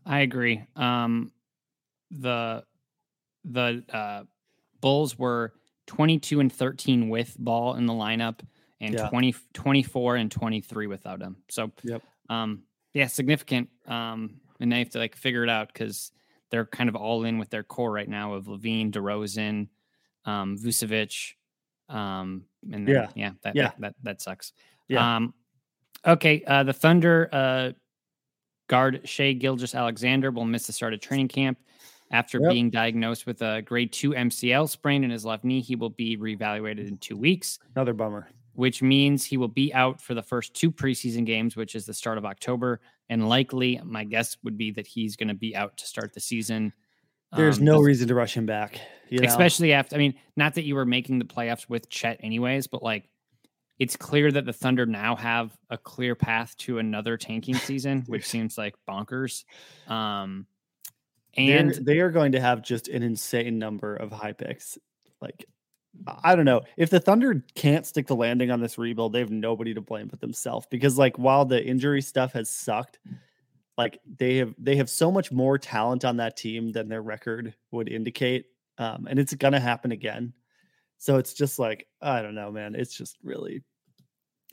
I 0.08 0.20
agree. 0.20 0.64
Um, 0.74 1.32
the 2.10 2.64
the 3.44 3.84
uh, 3.92 4.22
Bulls 4.80 5.18
were 5.18 5.54
22 5.86 6.40
and 6.40 6.52
13 6.52 7.08
with 7.08 7.36
ball 7.38 7.74
in 7.74 7.86
the 7.86 7.92
lineup 7.92 8.40
and 8.80 8.94
Yeah. 8.94 9.08
20, 9.08 9.34
24 9.54 10.16
and 10.16 10.30
23 10.30 10.86
without 10.86 11.20
him. 11.20 11.36
So, 11.48 11.72
Yep. 11.82 12.02
um, 12.28 12.62
yeah, 12.94 13.06
significant. 13.06 13.70
Um, 13.86 14.40
and 14.60 14.70
they 14.70 14.78
have 14.80 14.90
to 14.90 14.98
like 14.98 15.16
figure 15.16 15.42
it 15.44 15.50
out 15.50 15.68
because 15.72 16.12
they're 16.50 16.66
kind 16.66 16.88
of 16.88 16.96
all 16.96 17.24
in 17.24 17.38
with 17.38 17.50
their 17.50 17.62
core 17.62 17.92
right 17.92 18.08
now 18.08 18.34
of 18.34 18.46
LaVine, 18.46 18.90
DeRozan, 18.92 19.68
um, 20.24 20.56
Vucevic. 20.56 21.34
Um, 21.88 22.44
and 22.70 22.86
then, 22.86 22.94
Yeah. 22.94 23.08
yeah, 23.14 23.32
that, 23.42 23.56
Yeah. 23.56 23.62
that, 23.68 23.80
that, 23.80 23.94
that 24.02 24.20
sucks. 24.20 24.52
Yeah. 24.88 25.16
Um, 25.16 25.34
okay. 26.06 26.42
Uh, 26.44 26.62
the 26.64 26.72
Thunder, 26.72 27.28
uh, 27.32 27.72
guard 28.68 29.08
Shai 29.08 29.32
Gilgeous-Alexander 29.32 30.30
will 30.30 30.44
miss 30.44 30.66
the 30.66 30.72
start 30.74 30.92
of 30.92 31.00
training 31.00 31.28
camp 31.28 31.58
after 32.10 32.40
Yep. 32.40 32.50
being 32.50 32.70
diagnosed 32.70 33.26
with 33.26 33.42
a 33.42 33.62
grade 33.62 33.92
two 33.92 34.14
MCL 34.14 34.68
sprain 34.68 35.04
in 35.04 35.10
his 35.10 35.24
left 35.24 35.44
knee. 35.44 35.60
He 35.60 35.76
will 35.76 35.90
be 35.90 36.16
reevaluated 36.16 36.88
in 36.88 36.98
two 36.98 37.16
weeks, 37.16 37.58
another 37.74 37.92
bummer 37.92 38.28
which 38.54 38.82
means 38.82 39.24
he 39.24 39.36
will 39.36 39.46
be 39.46 39.72
out 39.72 40.00
for 40.02 40.14
the 40.14 40.22
first 40.22 40.52
two 40.52 40.72
preseason 40.72 41.24
games, 41.24 41.54
which 41.54 41.76
is 41.76 41.86
the 41.86 41.94
start 41.94 42.18
of 42.18 42.24
October. 42.24 42.80
And 43.08 43.28
likely, 43.28 43.80
my 43.84 44.02
guess 44.02 44.36
would 44.42 44.58
be 44.58 44.72
that 44.72 44.84
he's 44.84 45.14
going 45.14 45.28
to 45.28 45.34
be 45.34 45.54
out 45.54 45.76
to 45.76 45.86
start 45.86 46.12
the 46.12 46.18
season. 46.18 46.72
there's 47.36 47.58
Um, 47.58 47.66
no 47.66 47.80
reason 47.80 48.08
to 48.08 48.16
rush 48.16 48.36
him 48.36 48.46
back 48.46 48.80
you 49.10 49.20
know? 49.20 49.28
especially 49.28 49.72
after. 49.72 49.94
I 49.94 50.00
mean, 50.00 50.14
not 50.36 50.54
that 50.54 50.64
you 50.64 50.74
were 50.74 50.84
making 50.84 51.20
the 51.20 51.24
playoffs 51.24 51.68
with 51.68 51.88
Chet, 51.88 52.18
anyways, 52.20 52.66
but 52.66 52.82
like. 52.82 53.08
It's 53.78 53.94
clear 53.94 54.32
that 54.32 54.44
the 54.44 54.52
Thunder 54.52 54.86
now 54.86 55.14
have 55.14 55.56
a 55.70 55.78
clear 55.78 56.16
path 56.16 56.56
to 56.56 56.78
another 56.80 57.16
tanking 57.16 57.54
season, 57.54 58.02
which 58.08 58.26
seems 58.28 58.58
like 58.58 58.74
bonkers. 58.88 59.44
Um, 59.86 60.48
They're- 61.46 61.58
and 61.58 61.74
they 61.74 62.00
are 62.00 62.10
going 62.10 62.32
to 62.32 62.40
have 62.40 62.62
just 62.62 62.88
an 62.88 63.02
insane 63.02 63.58
number 63.58 63.94
of 63.96 64.10
high 64.12 64.32
picks. 64.32 64.78
Like, 65.20 65.44
I 66.06 66.32
I 66.32 66.36
don't 66.36 66.44
know 66.44 66.62
if 66.76 66.90
the 66.90 67.00
Thunder 67.00 67.44
can't 67.54 67.86
stick 67.86 68.06
the 68.06 68.14
landing 68.16 68.50
on 68.50 68.60
this 68.60 68.78
rebuild, 68.78 69.12
they 69.12 69.18
have 69.20 69.30
nobody 69.30 69.74
to 69.74 69.80
blame 69.80 70.08
but 70.08 70.20
themselves. 70.20 70.66
Because 70.70 70.98
like, 70.98 71.18
while 71.18 71.44
the 71.44 71.64
injury 71.64 72.02
stuff 72.02 72.32
has 72.34 72.48
sucked, 72.50 72.98
like 73.76 74.00
they 74.18 74.36
have 74.36 74.54
they 74.58 74.76
have 74.76 74.90
so 74.90 75.10
much 75.10 75.32
more 75.32 75.58
talent 75.58 76.04
on 76.04 76.16
that 76.18 76.36
team 76.36 76.72
than 76.72 76.88
their 76.88 77.02
record 77.02 77.54
would 77.70 77.88
indicate, 77.88 78.46
um, 78.78 79.06
and 79.08 79.18
it's 79.18 79.34
gonna 79.34 79.60
happen 79.60 79.92
again. 79.92 80.32
So 80.98 81.16
it's 81.16 81.32
just 81.32 81.58
like 81.58 81.86
I 82.02 82.22
don't 82.22 82.34
know, 82.34 82.50
man. 82.50 82.74
It's 82.74 82.94
just 82.94 83.16
really, 83.22 83.62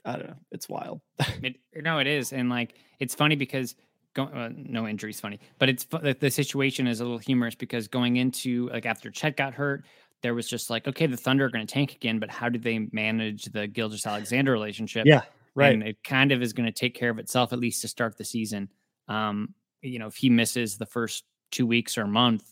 I 0.06 0.14
don't 0.14 0.28
know. 0.28 0.38
It's 0.52 0.70
wild. 0.70 1.02
It, 1.44 1.58
no, 1.76 2.00
it 2.00 2.08
is, 2.08 2.34
and 2.34 2.50
like 2.50 2.76
it's 3.00 3.16
funny 3.16 3.36
because 3.36 3.76
go, 4.16 4.24
uh, 4.24 4.50
no 4.56 4.88
injuries 4.88 5.20
funny, 5.20 5.40
but 5.60 5.70
it's 5.70 5.84
the, 5.86 6.16
the 6.20 6.32
situation 6.32 6.88
is 6.88 7.00
a 7.00 7.04
little 7.04 7.20
humorous 7.20 7.54
because 7.56 7.88
going 7.88 8.16
into 8.18 8.70
like 8.70 8.86
after 8.88 9.12
Chet 9.12 9.38
got 9.38 9.54
hurt, 9.54 9.86
there 10.24 10.34
was 10.34 10.48
just 10.50 10.70
like 10.72 10.88
okay, 10.88 11.06
the 11.06 11.18
Thunder 11.18 11.46
are 11.46 11.50
going 11.50 11.66
to 11.68 11.72
tank 11.72 11.94
again, 11.94 12.18
but 12.20 12.30
how 12.32 12.50
do 12.50 12.58
they 12.58 12.88
manage 12.92 13.46
the 13.46 13.68
Gilgeous-Alexander 13.68 14.52
relationship? 14.52 15.06
yeah, 15.06 15.22
right. 15.54 15.74
and 15.74 15.84
it 15.84 16.04
kind 16.04 16.32
of 16.32 16.42
is 16.42 16.54
going 16.54 16.66
to 16.66 16.72
take 16.72 16.96
care 16.96 17.12
of 17.12 17.20
itself 17.20 17.54
at 17.54 17.60
least 17.60 17.82
to 17.84 17.88
start 17.88 18.18
the 18.18 18.26
season. 18.26 18.70
Um, 19.08 19.54
you 19.82 20.00
know, 20.00 20.08
if 20.08 20.16
he 20.16 20.30
misses 20.32 20.78
the 20.78 20.86
first 20.88 21.26
two 21.52 21.68
weeks 21.68 21.98
or 21.98 22.08
month, 22.08 22.44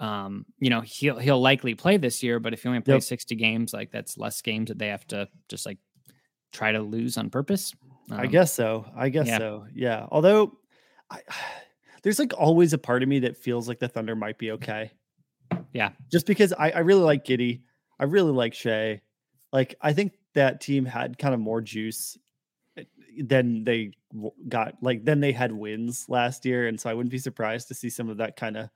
um, 0.00 0.44
you 0.58 0.68
know, 0.68 0.80
he'll 0.80 1.18
he'll 1.18 1.40
likely 1.40 1.74
play 1.74 1.96
this 1.96 2.22
year, 2.22 2.40
but 2.40 2.52
if 2.52 2.62
he 2.62 2.68
only 2.68 2.80
plays 2.80 2.94
Yep. 2.94 3.02
60 3.02 3.34
games, 3.36 3.72
like 3.72 3.90
that's 3.92 4.18
less 4.18 4.42
games 4.42 4.68
that 4.68 4.78
they 4.78 4.88
have 4.88 5.06
to 5.08 5.28
just 5.48 5.64
like 5.64 5.78
try 6.52 6.72
to 6.72 6.80
lose 6.80 7.16
on 7.18 7.30
purpose. 7.30 7.72
I 8.10 8.24
Um, 8.24 8.28
guess 8.30 8.52
so. 8.52 8.84
I 8.96 9.08
guess 9.08 9.26
yeah. 9.26 9.38
so. 9.38 9.66
Yeah. 9.74 10.06
Although 10.10 10.58
I, 11.10 11.20
there's 12.02 12.18
like 12.18 12.32
always 12.36 12.72
a 12.72 12.78
part 12.78 13.02
of 13.02 13.08
me 13.08 13.20
that 13.20 13.36
feels 13.36 13.68
like 13.68 13.78
the 13.78 13.88
Thunder 13.88 14.14
might 14.14 14.38
be 14.38 14.52
okay. 14.52 14.92
Yeah. 15.72 15.90
Just 16.10 16.26
because 16.26 16.52
I, 16.52 16.70
I 16.70 16.78
really 16.80 17.02
like 17.02 17.24
Giddey. 17.24 17.62
I 17.98 18.04
really 18.04 18.32
like 18.32 18.54
Shai. 18.54 19.00
Like 19.52 19.74
I 19.80 19.92
think 19.92 20.12
that 20.34 20.60
team 20.60 20.84
had 20.84 21.18
kind 21.18 21.34
of 21.34 21.40
more 21.40 21.60
juice 21.60 22.18
eh, 22.76 22.84
than 23.18 23.64
they 23.64 23.92
got 24.48 24.74
like 24.82 25.04
then 25.04 25.20
they 25.20 25.32
had 25.32 25.52
wins 25.52 26.06
last 26.08 26.44
year. 26.44 26.68
And 26.68 26.80
so 26.80 26.90
I 26.90 26.94
wouldn't 26.94 27.10
be 27.10 27.18
surprised 27.18 27.68
to 27.68 27.74
see 27.74 27.90
some 27.90 28.08
of 28.08 28.18
that 28.18 28.36
kind 28.36 28.56
of 28.56 28.70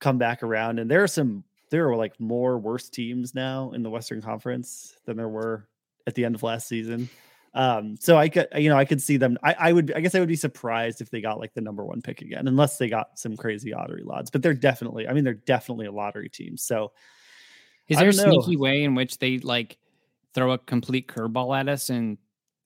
come 0.00 0.18
back 0.18 0.42
around. 0.42 0.78
And 0.78 0.90
there 0.90 1.02
are 1.02 1.08
some 1.08 1.44
there 1.70 1.88
are 1.88 1.96
like 1.96 2.18
more 2.18 2.58
worse 2.58 2.88
teams 2.88 3.34
now 3.34 3.72
in 3.72 3.82
the 3.82 3.90
Western 3.90 4.22
Conference 4.22 4.96
than 5.04 5.16
there 5.16 5.28
were 5.28 5.68
at 6.06 6.14
the 6.14 6.24
end 6.24 6.34
of 6.34 6.42
last 6.42 6.68
season. 6.68 7.08
Um, 7.54 7.96
so 7.98 8.16
I 8.16 8.28
could, 8.28 8.46
you 8.56 8.68
know, 8.68 8.76
I 8.76 8.84
could 8.84 9.02
see 9.02 9.16
them. 9.16 9.38
I, 9.42 9.56
I 9.58 9.72
would, 9.72 9.92
I 9.94 10.00
guess, 10.00 10.14
I 10.14 10.20
would 10.20 10.28
be 10.28 10.36
surprised 10.36 11.00
if 11.00 11.10
they 11.10 11.20
got 11.20 11.40
like 11.40 11.54
the 11.54 11.60
number 11.60 11.84
one 11.84 12.02
pick 12.02 12.20
again, 12.20 12.46
unless 12.46 12.78
they 12.78 12.88
got 12.88 13.18
some 13.18 13.36
crazy 13.36 13.72
lottery 13.72 14.04
odds. 14.08 14.30
But 14.30 14.42
they're 14.42 14.54
definitely, 14.54 15.08
I 15.08 15.12
mean, 15.12 15.24
they're 15.24 15.34
definitely 15.34 15.86
a 15.86 15.92
lottery 15.92 16.28
team. 16.28 16.56
So 16.56 16.92
Is 17.88 17.98
there 17.98 18.10
a 18.10 18.12
know. 18.12 18.30
sneaky 18.30 18.56
way 18.56 18.84
in 18.84 18.94
which 18.94 19.18
they 19.18 19.38
like 19.38 19.78
throw 20.34 20.52
a 20.52 20.58
complete 20.58 21.08
curveball 21.08 21.58
at 21.58 21.68
us 21.68 21.90
and 21.90 22.18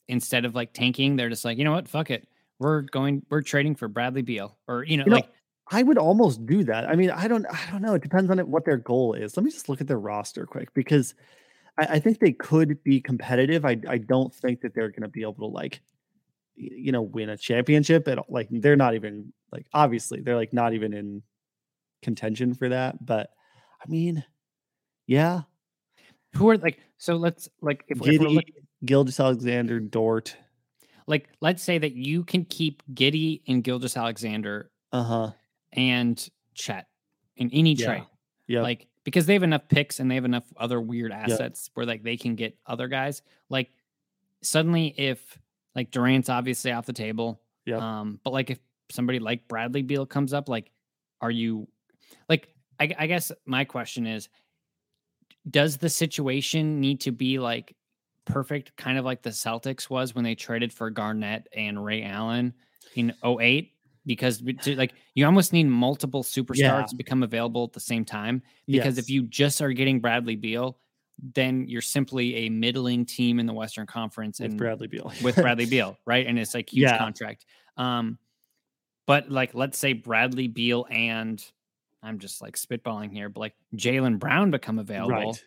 instead 0.08 0.44
of 0.44 0.54
like 0.54 0.72
tanking, 0.72 1.16
they're 1.16 1.30
just 1.30 1.44
like, 1.44 1.58
you 1.58 1.64
know 1.64 1.72
what, 1.72 1.88
fuck 1.88 2.10
it. 2.10 2.28
We're 2.58 2.82
going, 2.82 3.24
we're 3.30 3.42
trading 3.42 3.76
for 3.76 3.88
Bradley 3.88 4.22
Beal. 4.22 4.58
Or, 4.68 4.82
you 4.82 4.96
know, 4.96 5.04
You 5.04 5.10
know, 5.10 5.16
like 5.16 5.28
I 5.70 5.82
would 5.84 5.96
almost 5.96 6.44
do 6.44 6.64
that. 6.64 6.88
I 6.88 6.96
mean, 6.96 7.10
I 7.10 7.28
don't, 7.28 7.46
I 7.46 7.70
don't 7.70 7.82
know. 7.82 7.94
It 7.94 8.02
depends 8.02 8.30
on 8.30 8.38
it, 8.38 8.46
what 8.46 8.64
their 8.64 8.76
goal 8.76 9.14
is. 9.14 9.36
Let 9.36 9.44
me 9.44 9.50
just 9.50 9.68
look 9.68 9.80
at 9.80 9.86
their 9.86 9.98
roster 9.98 10.44
quick 10.44 10.74
because 10.74 11.14
I, 11.78 11.84
I 11.84 11.98
think 11.98 12.18
they 12.18 12.32
could 12.32 12.82
be 12.84 13.00
competitive. 13.00 13.64
I, 13.64 13.78
I 13.88 13.98
don't 13.98 14.34
think 14.34 14.60
that 14.60 14.74
they're 14.74 14.90
going 14.90 15.02
to 15.02 15.08
be 15.08 15.22
able 15.22 15.34
to 15.34 15.46
like, 15.46 15.80
you 16.54 16.92
know, 16.92 17.02
win 17.02 17.30
a 17.30 17.36
championship. 17.36 18.06
And 18.06 18.20
like, 18.28 18.48
they're 18.50 18.76
not 18.76 18.94
even 18.94 19.32
like, 19.50 19.66
obviously, 19.72 20.20
they're 20.20 20.36
like 20.36 20.52
not 20.52 20.74
even 20.74 20.92
in 20.92 21.22
contention 22.02 22.54
for 22.54 22.68
that. 22.68 23.04
But 23.04 23.30
I 23.84 23.88
mean, 23.88 24.24
yeah, 25.06 25.42
who 26.34 26.48
are 26.50 26.56
like, 26.58 26.78
so 26.98 27.16
let's 27.16 27.48
like, 27.60 27.84
if, 27.88 27.98
if 27.98 28.02
we're 28.02 28.12
Giddey, 28.12 28.34
looking, 28.34 28.54
Gilgeous-Alexander, 28.84 29.80
Dort. 29.80 30.36
like, 31.06 31.28
let's 31.40 31.62
say 31.62 31.78
that 31.78 31.94
you 31.94 32.24
can 32.24 32.44
keep 32.44 32.82
Giddey 32.94 33.42
and 33.48 33.62
Gilgeous-Alexander 33.64 34.70
Uh 34.92 35.02
huh. 35.02 35.30
and 35.72 36.28
Chet 36.54 36.86
in 37.36 37.50
any 37.52 37.72
Yeah. 37.74 37.86
trade. 37.86 38.04
Yeah. 38.46 38.62
Like 38.62 38.86
because 39.04 39.26
they 39.26 39.32
have 39.32 39.42
enough 39.42 39.68
picks 39.68 40.00
and 40.00 40.10
they 40.10 40.14
have 40.14 40.24
enough 40.24 40.44
other 40.56 40.80
weird 40.80 41.12
assets 41.12 41.70
where 41.74 41.86
like 41.86 42.02
they 42.02 42.16
can 42.16 42.34
get 42.34 42.56
other 42.66 42.88
guys. 42.88 43.22
Like 43.48 43.70
suddenly 44.42 44.88
if 44.96 45.38
like 45.74 45.90
Durant's 45.90 46.28
obviously 46.28 46.72
off 46.72 46.86
the 46.86 46.92
table. 46.92 47.40
yeah. 47.64 48.00
Um, 48.00 48.20
but 48.22 48.32
like 48.32 48.50
if 48.50 48.58
somebody 48.90 49.18
like 49.18 49.48
Bradley 49.48 49.82
Beal 49.82 50.06
comes 50.06 50.32
up, 50.32 50.48
like 50.48 50.70
are 51.20 51.30
you 51.30 51.68
like 52.28 52.48
I, 52.78 52.94
I 52.98 53.06
guess 53.06 53.32
my 53.46 53.64
question 53.64 54.06
is 54.06 54.28
does 55.48 55.76
the 55.76 55.88
situation 55.88 56.80
need 56.80 57.00
to 57.00 57.12
be 57.12 57.38
like 57.38 57.74
perfect, 58.24 58.76
kind 58.76 58.98
of 58.98 59.04
like 59.04 59.22
the 59.22 59.30
Celtics 59.30 59.90
was 59.90 60.14
when 60.14 60.24
they 60.24 60.34
traded 60.34 60.72
for 60.72 60.90
Garnett 60.90 61.48
and 61.54 61.84
Ray 61.84 62.04
Allen 62.04 62.54
in 62.94 63.14
08 63.24 63.71
because 64.06 64.42
like 64.66 64.94
you 65.14 65.24
almost 65.26 65.52
need 65.52 65.64
multiple 65.64 66.22
superstars 66.22 66.56
Yeah. 66.58 66.82
to 66.88 66.96
become 66.96 67.22
available 67.22 67.64
at 67.64 67.72
the 67.72 67.80
same 67.80 68.04
time 68.04 68.42
because 68.66 68.98
if 68.98 69.08
you 69.10 69.22
just 69.24 69.60
are 69.62 69.72
getting 69.72 70.00
Bradley 70.00 70.36
Beal, 70.36 70.76
then 71.34 71.66
you're 71.68 71.80
simply 71.82 72.34
a 72.36 72.48
middling 72.48 73.04
team 73.06 73.38
in 73.38 73.46
the 73.46 73.52
Western 73.52 73.86
Conference 73.86 74.40
with 74.40 74.50
and 74.50 74.58
Bradley 74.58 74.88
Beal. 74.88 75.12
with 75.22 75.36
Bradley 75.36 75.66
Beal, 75.70 75.96
right? 76.06 76.26
And 76.26 76.38
it's 76.38 76.54
like 76.54 76.72
huge 76.72 76.90
Yeah. 76.90 76.98
contract. 76.98 77.46
Um, 77.76 78.18
but 79.06 79.30
like 79.30 79.54
let's 79.54 79.78
say 79.78 79.92
Bradley 79.92 80.48
Beal 80.48 80.86
and 80.90 81.44
I'm 82.02 82.18
just 82.18 82.42
like 82.42 82.56
spitballing 82.56 83.12
here, 83.12 83.28
but 83.28 83.38
like 83.40 83.54
Jaylen 83.76 84.18
Brown 84.18 84.50
become 84.50 84.78
available. 84.80 85.14
right. 85.14 85.44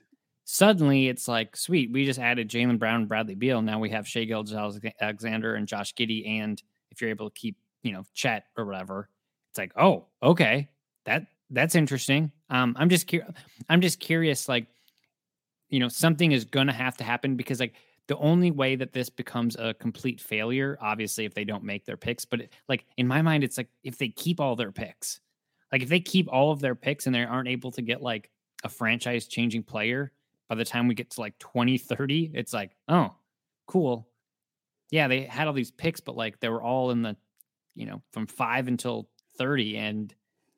Suddenly 0.48 1.08
it's 1.08 1.28
like, 1.28 1.58
sweet, 1.58 1.92
we 1.92 2.06
just 2.06 2.20
added 2.20 2.50
Jaylen 2.50 2.78
Brown 2.78 3.02
and 3.02 3.08
Bradley 3.10 3.34
Beal. 3.36 3.62
Now 3.64 3.80
we 3.80 3.90
have 3.90 4.08
Shea 4.08 4.26
Gildes 4.28 4.54
Alexander 5.02 5.56
and 5.56 5.68
Josh 5.68 5.94
Giddey. 5.96 6.28
And 6.40 6.62
if 6.92 7.02
you're 7.02 7.10
able 7.10 7.30
to 7.32 7.34
keep, 7.34 7.58
you 7.86 7.94
know, 7.94 8.04
Chet 8.13 8.46
or 8.58 8.65
whatever, 8.65 9.10
it's 9.51 9.58
like, 9.60 9.72
oh, 9.77 10.08
okay. 10.22 10.68
That 11.06 11.27
that's 11.51 11.75
interesting. 11.75 12.32
Um, 12.50 12.75
I'm 12.77 12.89
just 12.89 13.08
curious. 13.08 13.32
I'm 13.70 13.82
just 13.82 14.00
curious, 14.00 14.50
like, 14.50 14.68
you 15.70 15.80
know, 15.80 15.88
something 15.88 16.32
is 16.32 16.46
gonna 16.46 16.74
have 16.74 16.98
to 16.98 17.04
happen 17.04 17.36
because 17.36 17.60
like 17.60 17.75
the 18.08 18.18
only 18.18 18.51
way 18.51 18.75
that 18.75 18.94
this 18.94 19.10
becomes 19.10 19.56
a 19.56 19.74
complete 19.75 20.20
failure, 20.20 20.77
obviously, 20.82 21.25
if 21.25 21.34
they 21.34 21.44
don't 21.44 21.63
make 21.63 21.86
their 21.86 21.98
picks, 21.98 22.25
but 22.25 22.42
it, 22.42 22.54
like 22.68 22.86
in 22.98 23.08
my 23.08 23.22
mind, 23.22 23.44
it's 23.44 23.58
like 23.58 23.70
if 23.84 23.98
they 23.98 24.10
keep 24.10 24.39
all 24.39 24.56
their 24.56 24.72
picks, 24.72 25.22
like 25.72 25.84
if 25.84 25.89
they 25.89 26.00
keep 26.00 26.27
all 26.32 26.51
of 26.51 26.60
their 26.60 26.75
picks 26.75 27.06
and 27.06 27.15
they 27.15 27.24
aren't 27.24 27.48
able 27.48 27.72
to 27.72 27.82
get 27.82 28.01
like 28.01 28.30
a 28.63 28.70
franchise 28.70 29.27
changing 29.27 29.63
player 29.63 30.12
by 30.50 30.56
the 30.56 30.65
time 30.65 30.88
we 30.88 30.96
get 30.96 31.12
to 31.12 31.22
like 31.22 31.38
2030, 31.39 32.32
it's 32.34 32.54
like, 32.54 32.75
oh, 32.88 33.15
cool. 33.68 34.08
Yeah, 34.92 35.08
they 35.08 35.24
had 35.24 35.48
all 35.48 35.54
these 35.54 35.72
picks, 35.72 36.00
but 36.00 36.15
like 36.15 36.39
they 36.39 36.50
were 36.50 36.62
all 36.62 36.92
in 36.92 37.01
the, 37.01 37.15
you 37.75 37.86
know, 37.86 38.01
from 38.12 38.27
five 38.27 38.67
until 38.67 39.10
30, 39.38 39.77
and 39.77 40.13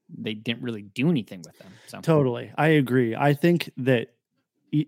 they 0.10 0.34
didn't 0.34 0.62
really 0.62 0.84
do 0.84 1.10
anything 1.10 1.42
with 1.42 1.58
them. 1.60 1.72
So 1.88 2.00
Totally. 2.00 2.52
I 2.58 2.68
agree. 2.68 3.16
I 3.16 3.34
think 3.34 3.72
that 3.78 4.10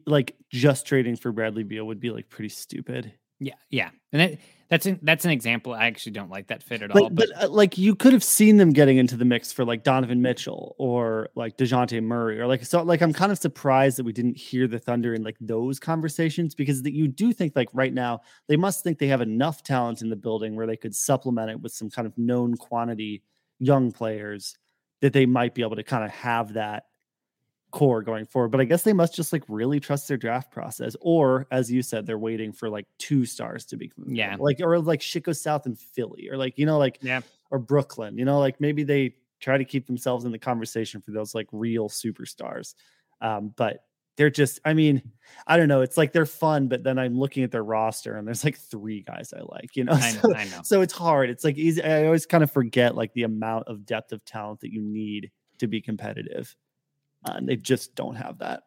like 0.06 0.36
just 0.52 0.86
trading 0.86 1.16
for 1.16 1.32
Bradley 1.32 1.64
Beal 1.64 1.86
would 1.86 2.00
be 2.00 2.12
like 2.12 2.30
pretty 2.30 2.50
stupid. 2.50 3.14
Yeah, 3.40 3.56
yeah. 3.70 3.90
And 4.12 4.22
that, 4.22 4.40
that's 4.70 4.86
an, 4.86 5.00
that's 5.02 5.26
an 5.26 5.32
example. 5.32 5.74
I 5.74 5.88
actually 5.88 6.12
don't 6.12 6.30
like 6.30 6.48
that 6.48 6.62
fit 6.62 6.84
at 6.84 6.92
all. 6.92 7.10
But, 7.10 7.16
But, 7.16 7.30
but 7.30 7.44
uh, 7.46 7.50
like 7.50 7.78
you 7.78 7.96
could 7.96 8.14
have 8.14 8.24
seen 8.24 8.58
them 8.58 8.72
getting 8.72 8.98
into 8.98 9.18
the 9.18 9.26
mix 9.26 9.52
for 9.52 9.66
like 9.66 9.84
Donovan 9.84 10.22
Mitchell 10.22 10.76
or 10.78 11.30
like 11.36 11.58
Dejounte 11.58 12.02
Murray 12.04 12.40
or 12.40 12.46
like 12.46 12.64
so 12.64 12.84
like 12.84 13.02
I'm 13.02 13.14
kind 13.14 13.32
of 13.32 13.40
surprised 13.40 13.98
that 13.98 14.04
we 14.04 14.14
didn't 14.14 14.38
hear 14.38 14.68
the 14.68 14.78
Thunder 14.78 15.16
in 15.16 15.24
like 15.24 15.38
those 15.42 15.80
conversations 15.80 16.54
because 16.54 16.84
that 16.84 16.94
you 16.94 17.08
do 17.08 17.34
think 17.34 17.56
like 17.56 17.70
right 17.74 17.94
now 17.94 18.22
they 18.48 18.58
must 18.58 18.84
think 18.84 19.00
they 19.00 19.08
have 19.08 19.22
enough 19.22 19.64
talent 19.64 20.04
in 20.04 20.10
the 20.10 20.16
building 20.16 20.56
where 20.56 20.68
they 20.68 20.78
could 20.78 20.96
supplement 20.96 21.50
it 21.50 21.60
with 21.60 21.72
some 21.72 21.90
kind 21.90 22.06
of 22.06 22.16
known 22.18 22.56
quantity 22.56 23.24
young 23.58 23.92
players 23.92 24.56
that 25.02 25.14
they 25.14 25.26
might 25.26 25.56
be 25.56 25.64
able 25.64 25.78
to 25.78 25.84
kind 25.84 26.04
of 26.04 26.12
have 26.12 26.54
that 26.54 26.84
core 27.72 28.02
going 28.02 28.26
forward. 28.26 28.50
But 28.50 28.62
I 28.62 28.66
guess 28.66 28.84
they 28.84 28.94
must 28.94 29.16
just 29.16 29.32
like 29.34 29.44
really 29.48 29.80
trust 29.80 30.08
their 30.08 30.18
draft 30.18 30.52
process. 30.52 30.96
Or 31.02 31.48
as 31.52 31.72
you 31.72 31.82
said, 31.82 32.06
they're 32.06 32.18
waiting 32.18 32.52
for 32.52 32.70
like 32.70 32.88
two 32.98 33.26
stars 33.26 33.66
to 33.68 33.78
be 33.78 33.92
Yeah. 34.08 34.36
like 34.40 34.60
or 34.62 34.80
like 34.80 35.02
shit 35.02 35.24
goes 35.24 35.42
south 35.42 35.66
in 35.66 35.76
Philly 35.76 36.30
or 36.32 36.38
like 36.38 36.58
you 36.58 36.66
know 36.66 36.78
like 36.78 36.98
yeah, 37.02 37.22
or 37.52 37.60
Brooklyn. 37.60 38.18
You 38.18 38.26
know, 38.26 38.40
like 38.40 38.60
maybe 38.60 38.84
they 38.84 39.16
try 39.40 39.58
to 39.58 39.66
keep 39.66 39.88
themselves 39.88 40.26
in 40.26 40.32
the 40.32 40.40
conversation 40.40 41.02
for 41.02 41.12
those 41.12 41.34
like 41.36 41.48
real 41.52 41.90
superstars. 41.90 42.74
Um, 43.22 43.54
but 43.56 43.84
they're 44.18 44.30
just, 44.30 44.60
I 44.66 44.74
mean, 44.74 45.02
I 45.48 45.56
don't 45.56 45.70
know. 45.70 45.80
It's 45.80 45.96
like 45.96 46.12
they're 46.12 46.26
fun, 46.26 46.68
but 46.68 46.84
then 46.84 47.00
I'm 47.00 47.18
looking 47.18 47.44
at 47.44 47.52
their 47.52 47.64
roster 47.64 48.18
and 48.18 48.28
there's 48.28 48.44
like 48.44 48.58
three 48.58 49.02
guys 49.02 49.34
I 49.34 49.40
like, 49.44 49.78
you 49.78 49.86
know. 49.86 49.94
I 49.94 50.12
know, 50.12 50.20
So, 50.22 50.36
I 50.36 50.44
know. 50.46 50.60
so 50.64 50.82
it's 50.82 50.92
hard. 50.92 51.30
It's 51.30 51.46
like 51.46 51.58
easy. 51.58 51.82
I 51.82 52.04
always 52.06 52.26
kind 52.26 52.44
of 52.44 52.52
forget 52.52 52.96
like 52.96 53.14
the 53.14 53.24
amount 53.24 53.68
of 53.70 53.86
depth 53.86 54.12
of 54.12 54.26
talent 54.26 54.60
that 54.60 54.74
you 54.74 54.82
need 54.82 55.32
to 55.60 55.68
be 55.68 55.80
competitive. 55.80 56.54
Uh, 57.26 57.34
and 57.36 57.48
they 57.48 57.56
just 57.56 57.96
don't 57.96 58.16
have 58.16 58.40
that. 58.40 58.64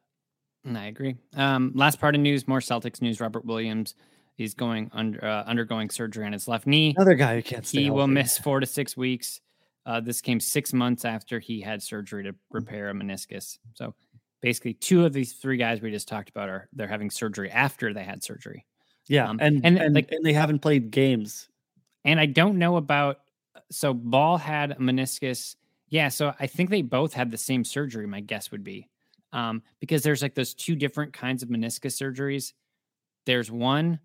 And 0.65 0.77
I 0.79 0.87
agree. 0.87 1.17
Um, 1.35 1.73
last 1.75 1.99
part 2.01 2.15
of 2.15 2.21
news, 2.21 2.47
more 2.47 2.61
Celtics 2.61 3.03
news. 3.03 3.21
Robert 3.21 3.45
Williams 3.45 3.95
is 4.39 4.55
going 4.55 4.91
under 4.93 5.25
uh, 5.25 5.43
undergoing 5.45 5.91
surgery 5.91 6.25
on 6.25 6.33
his 6.33 6.47
left 6.49 6.67
knee. 6.67 6.95
Another 6.97 7.15
guy 7.15 7.37
who 7.37 7.43
can't 7.43 7.67
stay 7.67 7.85
He 7.85 7.91
will 7.91 8.07
miss 8.07 8.39
four 8.39 8.61
to 8.61 8.67
six 8.67 8.97
weeks. 8.97 9.41
Uh, 9.85 10.01
this 10.01 10.21
came 10.21 10.39
six 10.39 10.73
months 10.73 11.05
after 11.05 11.41
he 11.41 11.61
had 11.61 11.83
surgery 11.83 12.23
to 12.25 12.35
repair 12.51 12.89
a 12.91 12.95
meniscus. 12.95 13.59
So 13.75 13.95
basically, 14.41 14.75
two 14.75 15.05
of 15.05 15.13
these 15.13 15.33
three 15.33 15.57
guys 15.57 15.81
we 15.81 15.91
just 15.91 16.07
talked 16.09 16.29
about 16.31 16.49
are 16.49 16.69
they're 16.73 16.87
having 16.87 17.11
surgery 17.11 17.51
after 17.51 17.93
they 17.93 18.05
had 18.05 18.23
surgery. 18.23 18.65
Yeah, 19.09 19.29
um, 19.29 19.39
and 19.41 19.67
and, 19.67 19.79
and, 19.79 19.95
like- 19.95 20.13
and 20.13 20.25
they 20.25 20.33
haven't 20.33 20.61
played 20.61 20.91
games. 20.93 21.49
And 22.05 22.21
I 22.21 22.27
don't 22.27 22.59
know 22.59 22.77
about 22.77 23.19
so 23.71 23.93
Ball 23.93 24.39
had 24.39 24.71
a 24.73 24.77
meniscus. 24.77 25.57
Yeah, 25.93 26.09
so 26.09 26.33
I 26.41 26.47
think 26.47 26.71
they 26.71 26.81
both 26.81 27.13
had 27.13 27.31
the 27.31 27.37
same 27.37 27.65
surgery. 27.65 28.07
My 28.07 28.21
guess 28.21 28.51
would 28.51 28.65
be 28.65 28.89
um, 29.31 29.63
because 29.79 30.03
there's 30.03 30.23
like 30.23 30.35
those 30.35 30.55
two 30.55 30.75
different 30.75 31.13
kinds 31.13 31.43
of 31.43 31.51
meniscus 31.51 31.95
surgeries. 32.01 32.55
There's 33.27 33.51
one 33.51 34.01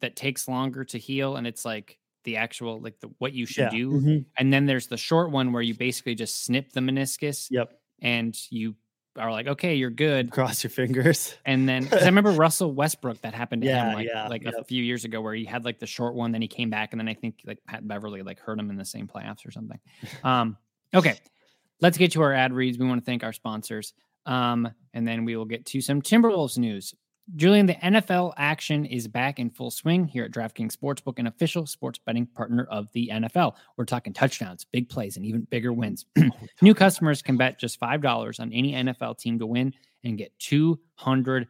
that 0.00 0.16
takes 0.16 0.48
longer 0.48 0.84
to 0.86 0.98
heal, 0.98 1.36
and 1.36 1.46
it's 1.46 1.64
like 1.66 1.98
the 2.24 2.38
actual 2.38 2.80
like 2.80 3.00
the 3.00 3.08
what 3.18 3.34
you 3.34 3.44
should 3.46 3.64
Yeah. 3.64 3.70
do, 3.70 3.92
Mhm. 3.92 4.26
and 4.38 4.50
then 4.52 4.64
there's 4.64 4.86
the 4.86 4.96
short 4.96 5.30
one 5.30 5.52
where 5.52 5.62
you 5.62 5.74
basically 5.74 6.14
just 6.14 6.42
snip 6.42 6.72
the 6.72 6.80
meniscus 6.80 7.50
Yep. 7.50 7.80
and 8.00 8.34
you 8.50 8.76
are 9.16 9.30
like, 9.30 9.46
okay, 9.46 9.74
you're 9.76 9.90
good. 9.90 10.30
Cross 10.30 10.64
your 10.64 10.70
fingers. 10.70 11.36
And 11.44 11.68
then 11.68 11.88
I 11.92 12.06
remember 12.06 12.32
Russell 12.32 12.72
Westbrook 12.74 13.20
that 13.22 13.34
happened 13.34 13.62
to 13.62 13.68
Yeah, 13.68 13.84
him 13.84 13.92
like 13.92 14.06
yeah, 14.06 14.28
like 14.28 14.44
a 14.46 14.64
few 14.64 14.82
years 14.82 15.04
ago 15.04 15.20
where 15.20 15.34
he 15.34 15.44
had 15.44 15.64
like 15.66 15.78
the 15.80 15.86
short 15.86 16.14
one, 16.14 16.32
then 16.32 16.42
he 16.42 16.48
came 16.48 16.70
back, 16.70 16.92
and 16.92 17.00
then 17.00 17.08
I 17.08 17.14
think 17.14 17.40
like 17.44 17.58
Pat 17.66 17.86
Beverley 17.86 18.22
like 18.22 18.38
hurt 18.40 18.58
him 18.58 18.70
in 18.70 18.76
the 18.76 18.84
same 18.86 19.06
playoffs 19.06 19.46
or 19.46 19.50
something. 19.50 19.80
Um, 20.24 20.56
okay, 20.96 21.18
let's 21.80 21.98
get 21.98 22.12
to 22.12 22.22
our 22.22 22.32
ad 22.32 22.52
reads. 22.52 22.78
We 22.78 22.86
want 22.86 23.00
to 23.00 23.04
thank 23.04 23.22
our 23.22 23.32
sponsors, 23.32 23.92
um, 24.24 24.68
and 24.94 25.06
then 25.06 25.24
we 25.24 25.36
will 25.36 25.44
get 25.44 25.66
to 25.66 25.80
some 25.80 26.02
Timberwolves 26.02 26.58
news. 26.58 26.94
Julian, 27.34 27.66
the 27.66 27.74
NFL 27.74 28.34
action 28.36 28.86
is 28.86 29.08
back 29.08 29.40
in 29.40 29.50
full 29.50 29.72
swing 29.72 30.06
here 30.06 30.24
at 30.24 30.30
DraftKings 30.30 30.76
Sportsbook, 30.76 31.18
an 31.18 31.26
official 31.26 31.66
sports 31.66 31.98
betting 31.98 32.24
partner 32.24 32.68
of 32.70 32.90
the 32.92 33.10
NFL. 33.12 33.56
We're 33.76 33.84
talking 33.84 34.12
touchdowns, 34.12 34.64
big 34.64 34.88
plays, 34.88 35.16
and 35.16 35.26
even 35.26 35.40
bigger 35.50 35.72
wins. 35.72 36.06
New 36.62 36.72
customers 36.72 37.22
can 37.22 37.36
bet 37.36 37.58
just 37.58 37.80
$5 37.80 38.40
on 38.40 38.52
any 38.52 38.74
NFL 38.74 39.18
team 39.18 39.40
to 39.40 39.46
win 39.46 39.74
and 40.04 40.16
get 40.16 40.38
$200 40.38 41.46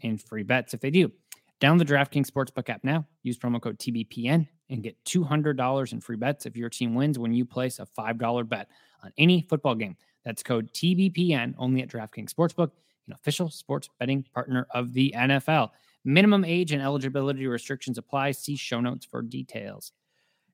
in 0.00 0.18
free 0.18 0.42
bets 0.42 0.72
if 0.72 0.80
they 0.80 0.90
do. 0.90 1.12
Download 1.60 1.78
the 1.78 1.84
DraftKings 1.84 2.30
Sportsbook 2.30 2.70
app 2.70 2.82
now. 2.82 3.06
Use 3.22 3.38
promo 3.38 3.60
code 3.60 3.78
TBPN 3.78 4.48
and 4.72 4.82
get 4.82 4.96
$200 5.04 5.92
in 5.92 6.00
free 6.00 6.16
bets 6.16 6.46
if 6.46 6.56
your 6.56 6.70
team 6.70 6.94
wins 6.94 7.18
when 7.18 7.32
you 7.32 7.44
place 7.44 7.78
a 7.78 7.86
$5 7.86 8.48
bet 8.48 8.68
on 9.04 9.12
any 9.18 9.42
football 9.42 9.74
game. 9.74 9.96
That's 10.24 10.42
code 10.42 10.72
TBPN 10.72 11.54
only 11.58 11.82
at 11.82 11.88
DraftKings 11.88 12.32
Sportsbook, 12.32 12.70
an 13.06 13.12
official 13.12 13.50
sports 13.50 13.88
betting 14.00 14.24
partner 14.34 14.66
of 14.70 14.94
the 14.94 15.14
NFL. 15.16 15.70
Minimum 16.04 16.44
age 16.44 16.72
and 16.72 16.82
eligibility 16.82 17.46
restrictions 17.46 17.98
apply. 17.98 18.30
See 18.32 18.56
show 18.56 18.80
notes 18.80 19.04
for 19.04 19.20
details. 19.20 19.92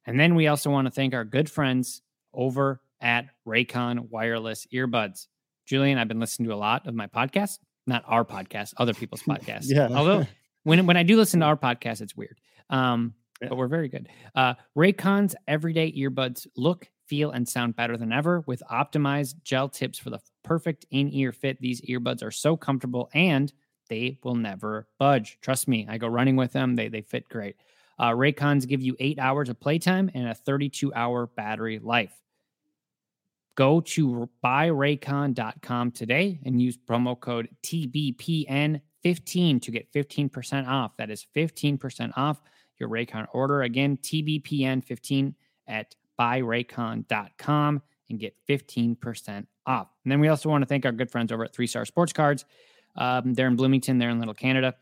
And 0.04 0.18
then 0.18 0.35
we 0.35 0.48
also 0.48 0.70
want 0.70 0.87
to 0.87 0.90
thank 0.90 1.14
our 1.14 1.24
good 1.24 1.50
friends 1.50 2.02
over 2.35 2.81
at 3.00 3.26
Raycon 3.46 4.09
Wireless 4.11 4.66
Earbuds. 4.72 5.28
Julian, 5.64 5.96
I've 5.98 6.09
been 6.09 6.20
listening 6.20 6.48
to 6.48 6.54
a 6.54 6.57
lot 6.57 6.87
of 6.87 6.94
my 6.94 7.07
podcast, 7.07 7.59
not 7.87 8.02
our 8.07 8.24
podcast, 8.24 8.74
other 8.78 8.94
people's 8.94 9.22
podcasts. 9.28 9.66
Yeah. 9.68 9.88
Although 9.92 10.26
when 10.64 10.87
when 10.87 10.96
I 10.96 11.04
do 11.04 11.16
listen 11.16 11.40
to 11.40 11.46
our 11.46 11.57
podcast, 11.57 12.00
it's 12.00 12.16
weird. 12.16 12.40
Um, 12.68 13.14
Yeah. 13.40 13.48
but 13.48 13.57
we're 13.57 13.68
very 13.68 13.88
good. 13.88 14.09
Uh, 14.35 14.55
Raycon's 14.77 15.37
everyday 15.46 15.92
earbuds 15.92 16.46
look, 16.57 16.88
feel, 17.07 17.31
and 17.31 17.48
sound 17.48 17.77
better 17.77 17.96
than 17.96 18.12
ever 18.12 18.42
with 18.46 18.62
optimized 18.70 19.42
gel 19.44 19.68
tips 19.68 19.98
for 19.98 20.11
the 20.11 20.20
perfect 20.42 20.87
in-ear 20.90 21.33
fit. 21.33 21.61
These 21.61 21.81
earbuds 21.83 22.22
are 22.22 22.31
so 22.31 22.57
comfortable 22.57 23.11
and 23.14 23.53
they 23.88 24.18
will 24.22 24.35
never 24.35 24.88
budge. 24.98 25.38
Trust 25.40 25.68
me, 25.68 25.87
I 25.88 25.98
go 25.98 26.09
running 26.09 26.37
with 26.37 26.53
them. 26.53 26.74
They 26.74 26.88
they 26.88 27.03
fit 27.03 27.29
great. 27.29 27.57
Uh, 27.98 28.11
Raycons 28.11 28.66
give 28.66 28.83
you 28.83 28.96
eight 29.01 29.18
hours 29.18 29.48
of 29.48 29.59
playtime 29.59 30.11
and 30.14 30.29
a 30.29 30.35
32 30.35 30.92
hour 30.94 31.27
battery 31.27 31.79
life. 31.79 32.12
Go 33.57 33.81
to 33.81 34.29
buyraycon.com 34.44 35.90
today 35.90 36.38
and 36.44 36.62
use 36.62 36.79
promo 36.79 37.18
code 37.18 37.48
TBPN15 37.64 39.62
to 39.62 39.70
get 39.72 39.92
15% 39.92 40.68
off. 40.68 40.96
That 40.96 41.11
is 41.11 41.27
15% 41.35 42.12
off 42.16 42.40
your 42.79 42.88
Raycon 42.88 43.27
order. 43.33 43.62
Again, 43.62 43.97
TBPN15 43.99 45.35
at 45.67 45.95
buyraycon.com 46.19 47.83
and 48.11 48.19
get 48.19 48.35
15% 48.49 49.47
off. 49.67 49.88
And 50.05 50.12
then 50.12 50.21
we 50.21 50.29
also 50.29 50.49
want 50.49 50.62
to 50.62 50.67
thank 50.67 50.87
our 50.87 50.93
good 50.93 51.11
friends 51.11 51.31
over 51.33 51.45
at 51.45 51.55
Three 51.55 51.67
Star 51.67 51.85
Sports 51.85 52.12
Cards. 52.12 52.45
Um, 52.97 53.35
they're 53.35 53.47
in 53.47 53.57
Bloomington, 53.57 53.99
they're 53.99 54.11
in 54.11 54.19
Little 54.19 54.35
Canada. 54.35 54.75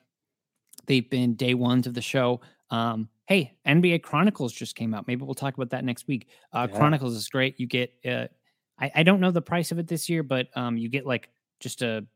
They've 0.87 1.09
been 1.09 1.35
day 1.35 1.55
ones 1.55 1.87
of 1.87 1.95
the 1.95 2.03
show. 2.03 2.41
Um, 2.71 3.09
hey, 3.27 3.53
NBA 3.67 4.03
Chronicles 4.03 4.53
just 4.53 4.77
came 4.77 4.95
out. 4.95 5.07
Maybe 5.07 5.25
we'll 5.25 5.35
talk 5.35 5.55
about 5.55 5.71
that 5.71 5.85
next 5.85 6.07
week. 6.07 6.29
Uh, 6.53 6.69
Yeah. 6.71 6.77
Chronicles 6.77 7.17
is 7.17 7.29
great. 7.29 7.59
You 7.59 7.67
get, 7.67 7.93
uh, 8.05 8.27
I, 8.79 8.91
I 8.97 9.03
don't 9.03 9.21
know 9.21 9.31
the 9.31 9.43
price 9.43 9.73
of 9.73 9.79
it 9.79 9.89
this 9.89 10.09
year, 10.09 10.23
but 10.23 10.49
um, 10.55 10.77
you 10.77 10.89
get 10.89 11.07
like 11.07 11.31
just 11.59 11.83
a 11.83 12.07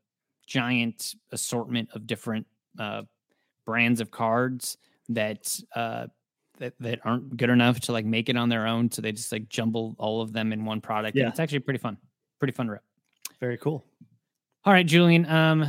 giant 0.47 1.15
assortment 1.31 1.89
of 1.93 2.07
different 2.07 2.47
uh, 2.79 3.03
brands 3.65 3.99
of 3.99 4.11
cards 4.11 4.77
that 5.15 5.59
uh, 5.75 6.07
that, 6.59 6.73
that 6.79 6.99
aren't 7.03 7.35
good 7.37 7.49
enough 7.49 7.79
to 7.81 7.91
like 7.91 8.05
make 8.05 8.29
it 8.29 8.37
on 8.37 8.49
their 8.49 8.67
own. 8.67 8.91
So 8.91 9.01
they 9.01 9.11
just 9.11 9.31
like 9.31 9.49
jumble 9.49 9.95
all 9.97 10.21
of 10.21 10.31
them 10.31 10.53
in 10.53 10.63
one 10.63 10.79
product. 10.79 11.17
Yeah. 11.17 11.23
And 11.23 11.31
it's 11.31 11.39
actually 11.39 11.59
pretty 11.59 11.79
fun. 11.79 11.97
Pretty 12.39 12.53
fun 12.53 12.67
rip. 12.67 12.83
Very 13.39 13.57
cool. 13.57 13.83
All 14.63 14.73
right, 14.73 14.85
Julian. 14.85 15.25
Um, 15.27 15.67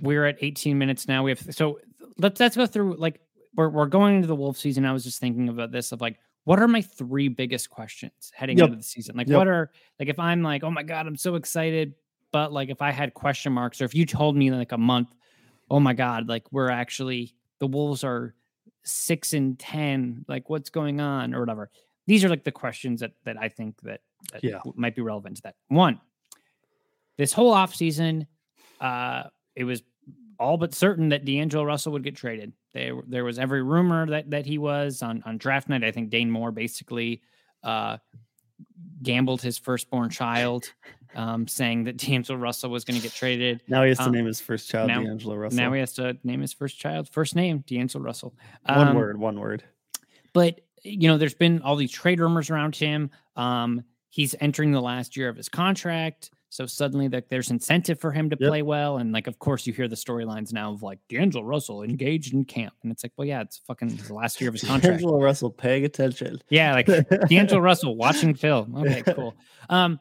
we're 0.00 0.24
at 0.24 0.38
18 0.40 0.78
minutes 0.78 1.06
now. 1.06 1.22
We 1.22 1.30
have 1.30 1.54
so 1.54 1.80
let's 2.18 2.40
let's 2.40 2.56
go 2.56 2.66
through 2.66 2.96
like 2.96 3.20
we're 3.54 3.68
we're 3.68 3.86
going 3.86 4.16
into 4.16 4.26
the 4.26 4.34
wolf 4.34 4.56
season. 4.56 4.84
I 4.84 4.92
was 4.92 5.04
just 5.04 5.20
thinking 5.20 5.48
about 5.48 5.70
this 5.70 5.92
of 5.92 6.00
like 6.00 6.18
what 6.44 6.60
are 6.60 6.68
my 6.68 6.80
three 6.80 7.28
biggest 7.28 7.70
questions 7.70 8.32
heading 8.34 8.56
yep. 8.56 8.66
into 8.66 8.76
the 8.78 8.84
season? 8.84 9.16
Like, 9.16 9.28
yep. 9.28 9.36
what 9.36 9.48
are 9.48 9.70
like 9.98 10.08
if 10.08 10.18
I'm 10.18 10.42
like, 10.42 10.62
oh 10.62 10.70
my 10.70 10.82
god, 10.82 11.06
I'm 11.06 11.16
so 11.16 11.34
excited, 11.34 11.94
but 12.32 12.52
like 12.52 12.70
if 12.70 12.80
I 12.80 12.90
had 12.90 13.14
question 13.14 13.52
marks, 13.52 13.80
or 13.80 13.84
if 13.84 13.94
you 13.94 14.06
told 14.06 14.36
me 14.36 14.50
like 14.50 14.72
a 14.72 14.78
month, 14.78 15.08
oh 15.70 15.80
my 15.80 15.92
god, 15.92 16.28
like 16.28 16.44
we're 16.52 16.70
actually 16.70 17.34
the 17.58 17.66
Wolves 17.66 18.04
are 18.04 18.34
six 18.86 19.34
and 19.34 19.58
ten, 19.58 20.24
like 20.28 20.48
what's 20.48 20.70
going 20.70 21.00
on 21.00 21.34
or 21.34 21.40
whatever. 21.40 21.70
These 22.06 22.24
are 22.24 22.28
like 22.28 22.44
the 22.44 22.52
questions 22.52 23.00
that 23.00 23.12
that 23.24 23.36
I 23.38 23.48
think 23.48 23.80
that, 23.82 24.00
that 24.32 24.44
yeah. 24.44 24.60
might 24.76 24.94
be 24.94 25.02
relevant 25.02 25.36
to 25.36 25.42
that. 25.42 25.56
One, 25.68 26.00
this 27.18 27.32
whole 27.32 27.52
offseason, 27.52 28.26
uh, 28.80 29.24
it 29.54 29.64
was 29.64 29.82
all 30.38 30.56
but 30.56 30.74
certain 30.74 31.08
that 31.08 31.24
D'Angelo 31.24 31.64
Russell 31.64 31.92
would 31.92 32.04
get 32.04 32.14
traded. 32.14 32.52
There, 32.72 33.00
there 33.06 33.24
was 33.24 33.38
every 33.38 33.62
rumor 33.62 34.06
that 34.06 34.30
that 34.30 34.46
he 34.46 34.58
was 34.58 35.02
on 35.02 35.22
on 35.26 35.38
draft 35.38 35.68
night. 35.68 35.82
I 35.82 35.90
think 35.90 36.10
Dane 36.10 36.30
Moore 36.30 36.52
basically 36.52 37.22
uh, 37.62 37.96
gambled 39.02 39.42
his 39.42 39.58
firstborn 39.58 40.10
child, 40.10 40.72
um, 41.16 41.48
saying 41.48 41.84
that 41.84 41.96
D'Angelo 41.96 42.38
Russell 42.38 42.70
was 42.70 42.84
going 42.84 42.96
to 42.96 43.02
get 43.02 43.12
traded. 43.12 43.62
Now 43.66 43.82
he 43.82 43.88
has 43.88 43.98
to 43.98 44.04
um, 44.04 44.12
name 44.12 44.26
his 44.26 44.40
first 44.40 44.68
child 44.68 44.88
now, 44.88 45.02
D'Angelo 45.02 45.34
Russell. 45.34 45.58
Now 45.58 45.72
he 45.72 45.80
has 45.80 45.94
to 45.94 46.16
name 46.22 46.40
his 46.40 46.52
first 46.52 46.78
child 46.78 47.08
first 47.10 47.34
name 47.34 47.64
D'Angelo 47.66 48.04
Russell. 48.04 48.34
Um, 48.66 48.86
one 48.86 48.96
word, 48.96 49.18
one 49.18 49.40
word. 49.40 49.64
But 50.32 50.60
you 50.84 51.08
know, 51.08 51.18
there's 51.18 51.34
been 51.34 51.62
all 51.62 51.76
these 51.76 51.90
trade 51.90 52.20
rumors 52.20 52.50
around 52.50 52.76
him. 52.76 53.10
Um, 53.34 53.82
he's 54.10 54.34
entering 54.40 54.70
the 54.70 54.80
last 54.80 55.16
year 55.16 55.28
of 55.28 55.36
his 55.36 55.48
contract. 55.48 56.30
So 56.48 56.64
suddenly 56.64 57.08
like 57.08 57.28
there's 57.28 57.50
incentive 57.50 58.00
for 58.00 58.12
him 58.12 58.30
to 58.30 58.36
yep. 58.38 58.48
play 58.48 58.62
well. 58.62 58.98
And 58.98 59.12
like, 59.12 59.26
of 59.26 59.38
course, 59.38 59.66
you 59.66 59.72
hear 59.72 59.88
the 59.88 59.96
storylines 59.96 60.52
now 60.52 60.72
of 60.72 60.82
like 60.82 61.00
D'Angelo 61.08 61.44
Russell 61.44 61.82
engaged 61.82 62.32
in 62.32 62.44
camp. 62.44 62.72
And 62.82 62.92
it's 62.92 63.04
like, 63.04 63.12
well, 63.16 63.26
yeah, 63.26 63.42
it's 63.42 63.58
fucking 63.66 63.88
the 63.88 64.14
last 64.14 64.40
year 64.40 64.48
of 64.48 64.54
his 64.54 64.62
contract. 64.66 65.00
D'Angelo 65.00 65.20
Russell 65.20 65.50
paying 65.50 65.84
attention. 65.84 66.40
Yeah, 66.48 66.72
like 66.72 66.86
D'Angelo 67.28 67.60
Russell 67.60 67.96
watching 67.96 68.34
film. 68.34 68.74
Okay, 68.76 69.02
cool. 69.02 69.34
Um 69.68 69.98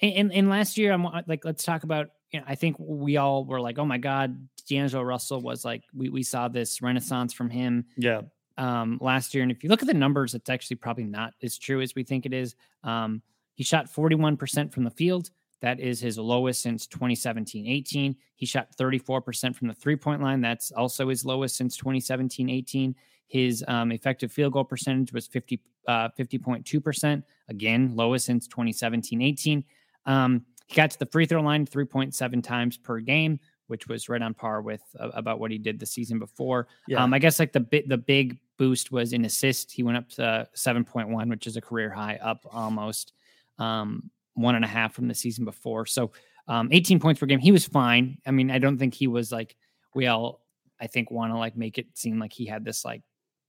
and, 0.00 0.32
and 0.32 0.48
last 0.48 0.78
year, 0.78 0.92
I'm 0.92 1.04
like, 1.26 1.44
let's 1.44 1.64
talk 1.64 1.84
about, 1.84 2.08
you 2.30 2.40
know, 2.40 2.46
I 2.48 2.54
think 2.54 2.76
we 2.78 3.16
all 3.16 3.44
were 3.44 3.60
like, 3.60 3.78
oh 3.78 3.84
my 3.84 3.98
God, 3.98 4.48
D'Angelo 4.68 5.02
Russell 5.02 5.40
was 5.40 5.64
like, 5.64 5.84
we, 5.94 6.08
we 6.08 6.22
saw 6.22 6.48
this 6.48 6.82
renaissance 6.82 7.32
from 7.32 7.50
him. 7.50 7.86
Yeah. 7.96 8.22
Um, 8.58 8.96
last 9.02 9.34
year. 9.34 9.42
And 9.42 9.52
if 9.52 9.62
you 9.62 9.68
look 9.68 9.82
at 9.82 9.88
the 9.88 9.94
numbers, 9.94 10.34
it's 10.34 10.48
actually 10.48 10.76
probably 10.76 11.04
not 11.04 11.34
as 11.42 11.58
true 11.58 11.82
as 11.82 11.94
we 11.94 12.04
think 12.04 12.24
it 12.24 12.32
is. 12.32 12.54
Um, 12.84 13.20
he 13.54 13.64
shot 13.64 13.92
41% 13.92 14.72
from 14.72 14.84
the 14.84 14.90
field, 14.90 15.30
that 15.60 15.80
is 15.80 16.00
his 16.00 16.18
lowest 16.18 16.62
since 16.62 16.86
2017 16.86 17.66
18. 17.66 18.16
He 18.36 18.46
shot 18.46 18.68
34% 18.78 19.56
from 19.56 19.68
the 19.68 19.74
three 19.74 19.96
point 19.96 20.22
line. 20.22 20.40
That's 20.40 20.70
also 20.72 21.08
his 21.08 21.24
lowest 21.24 21.56
since 21.56 21.76
2017 21.76 22.50
18. 22.50 22.94
His 23.28 23.64
um, 23.66 23.90
effective 23.90 24.30
field 24.30 24.52
goal 24.52 24.64
percentage 24.64 25.12
was 25.12 25.26
50, 25.26 25.60
uh, 25.88 26.10
50.2%. 26.18 27.22
Again, 27.48 27.92
lowest 27.96 28.26
since 28.26 28.46
2017 28.46 29.22
18. 29.22 29.64
Um, 30.06 30.44
he 30.66 30.74
got 30.74 30.90
to 30.92 30.98
the 30.98 31.06
free 31.06 31.26
throw 31.26 31.42
line 31.42 31.66
3.7 31.66 32.42
times 32.42 32.76
per 32.76 33.00
game, 33.00 33.38
which 33.66 33.86
was 33.86 34.08
right 34.08 34.22
on 34.22 34.34
par 34.34 34.62
with 34.62 34.82
uh, 34.98 35.10
about 35.10 35.38
what 35.38 35.50
he 35.50 35.58
did 35.58 35.78
the 35.78 35.86
season 35.86 36.18
before. 36.18 36.68
Yeah. 36.88 37.02
Um, 37.02 37.12
I 37.14 37.18
guess 37.18 37.38
like 37.38 37.52
the 37.52 37.60
bit 37.60 37.88
the 37.88 37.98
big 37.98 38.38
boost 38.58 38.90
was 38.90 39.12
in 39.12 39.24
assist. 39.24 39.72
He 39.72 39.82
went 39.82 39.98
up 39.98 40.08
to 40.10 40.48
7.1, 40.56 41.28
which 41.28 41.46
is 41.46 41.56
a 41.56 41.60
career 41.60 41.90
high, 41.90 42.18
up 42.22 42.46
almost. 42.50 43.12
Um, 43.58 44.10
one 44.34 44.54
and 44.54 44.64
a 44.64 44.68
half 44.68 44.92
from 44.92 45.08
the 45.08 45.14
season 45.14 45.44
before. 45.44 45.86
So 45.86 46.12
um, 46.48 46.68
18 46.70 47.00
points 47.00 47.18
per 47.18 47.26
game. 47.26 47.38
He 47.38 47.52
was 47.52 47.64
fine. 47.64 48.18
I 48.26 48.30
mean, 48.30 48.50
I 48.50 48.58
don't 48.58 48.78
think 48.78 48.94
he 48.94 49.06
was 49.06 49.32
like 49.32 49.56
we 49.94 50.06
all 50.06 50.42
I 50.80 50.86
think 50.86 51.10
want 51.10 51.32
to 51.32 51.38
like 51.38 51.56
make 51.56 51.78
it 51.78 51.86
seem 51.94 52.18
like 52.18 52.32
he 52.32 52.46
had 52.46 52.64
this 52.64 52.84
like 52.84 53.02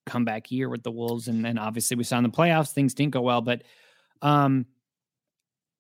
comeback 0.06 0.50
year 0.50 0.70
with 0.70 0.84
the 0.84 0.91
Wolves. 0.91 1.28
And 1.28 1.43
then 1.43 1.58
obviously 1.58 1.98
we 1.98 2.04
saw 2.04 2.17
in 2.17 2.24
the 2.24 2.30
playoffs 2.30 2.72
things 2.72 2.93
didn't 2.93 3.13
go 3.13 3.22
well. 3.22 3.41
But 3.41 3.63
um 4.22 4.65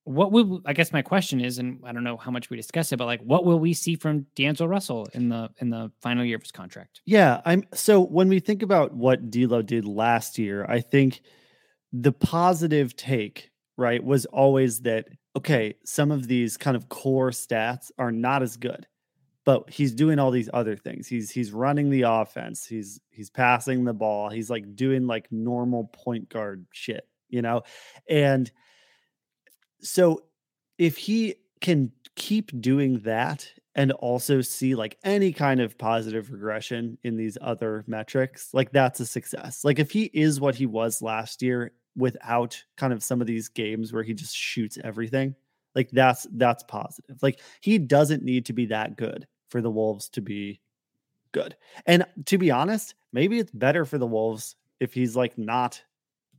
what 0.07 0.31
will 0.31 0.61
I 0.65 0.73
guess 0.73 0.91
my 0.91 1.01
question 1.01 1.41
is, 1.41 1.59
and 1.59 1.79
I 1.83 1.91
don't 1.91 2.03
know 2.03 2.17
how 2.17 2.31
much 2.31 2.49
we 2.49 2.57
discuss 2.57 2.91
it, 2.91 2.97
but 2.97 3.05
like 3.05 3.21
what 3.21 3.45
will 3.45 3.59
we 3.59 3.73
see 3.73 3.95
from 3.95 4.25
D'Angelo 4.35 4.69
Russell 4.69 5.07
in 5.13 5.29
the 5.29 5.49
in 5.57 5.69
the 5.69 5.91
final 6.01 6.23
year 6.23 6.37
of 6.37 6.41
his 6.41 6.51
contract? 6.51 7.01
Yeah, 7.05 7.41
I'm 7.45 7.63
so 7.73 8.01
when 8.01 8.29
we 8.29 8.39
think 8.39 8.63
about 8.63 8.93
what 8.93 9.29
D'Lo 9.29 9.61
did 9.61 9.85
last 9.85 10.37
year, 10.37 10.65
I 10.67 10.81
think 10.81 11.21
the 11.93 12.11
positive 12.11 12.95
take 12.95 13.51
right, 13.77 14.03
was 14.03 14.25
always 14.27 14.81
that, 14.81 15.07
okay, 15.35 15.75
some 15.85 16.11
of 16.11 16.27
these 16.27 16.57
kind 16.57 16.75
of 16.75 16.89
core 16.89 17.29
stats 17.29 17.91
are 17.97 18.11
not 18.11 18.41
as 18.41 18.57
good, 18.57 18.87
but 19.45 19.69
he's 19.69 19.93
doing 19.93 20.19
all 20.19 20.31
these 20.31 20.49
other 20.53 20.75
things. 20.75 21.07
He's 21.07 21.29
he's 21.29 21.51
running 21.51 21.89
the 21.89 22.01
offense, 22.01 22.65
he's 22.65 22.99
he's 23.11 23.29
passing 23.29 23.85
the 23.85 23.93
ball, 23.93 24.29
he's 24.29 24.49
like 24.49 24.75
doing 24.75 25.07
like 25.07 25.31
normal 25.31 25.85
point 25.93 26.27
guard 26.27 26.65
shit, 26.71 27.07
you 27.29 27.41
know? 27.41 27.61
And 28.09 28.51
so 29.81 30.23
if 30.77 30.97
he 30.97 31.35
can 31.61 31.91
keep 32.15 32.59
doing 32.61 32.99
that 32.99 33.47
and 33.75 33.91
also 33.93 34.41
see 34.41 34.75
like 34.75 34.97
any 35.03 35.31
kind 35.31 35.59
of 35.59 35.77
positive 35.77 36.31
regression 36.31 36.97
in 37.03 37.15
these 37.15 37.37
other 37.41 37.83
metrics, 37.87 38.53
like 38.53 38.71
that's 38.71 38.99
a 38.99 39.05
success. 39.05 39.63
Like 39.63 39.79
if 39.79 39.91
he 39.91 40.05
is 40.13 40.39
what 40.39 40.55
he 40.55 40.65
was 40.65 41.01
last 41.01 41.41
year 41.41 41.71
without 41.95 42.63
kind 42.77 42.93
of 42.93 43.03
some 43.03 43.21
of 43.21 43.27
these 43.27 43.49
games 43.49 43.91
where 43.91 44.03
he 44.03 44.13
just 44.13 44.35
shoots 44.35 44.77
everything. 44.83 45.35
Like 45.75 45.89
that's 45.91 46.25
that's 46.33 46.63
positive. 46.63 47.17
Like 47.21 47.39
he 47.61 47.77
doesn't 47.77 48.23
need 48.23 48.45
to 48.45 48.53
be 48.53 48.67
that 48.67 48.97
good 48.97 49.27
for 49.49 49.61
the 49.61 49.69
Wolves 49.69 50.09
to 50.09 50.21
be 50.21 50.61
good. 51.31 51.55
And 51.85 52.05
to 52.25 52.37
be 52.37 52.51
honest, 52.51 52.95
maybe 53.13 53.39
it's 53.39 53.51
better 53.51 53.85
for 53.85 53.97
the 53.97 54.07
Wolves 54.07 54.55
if 54.79 54.93
he's 54.93 55.15
like 55.15 55.37
not 55.37 55.81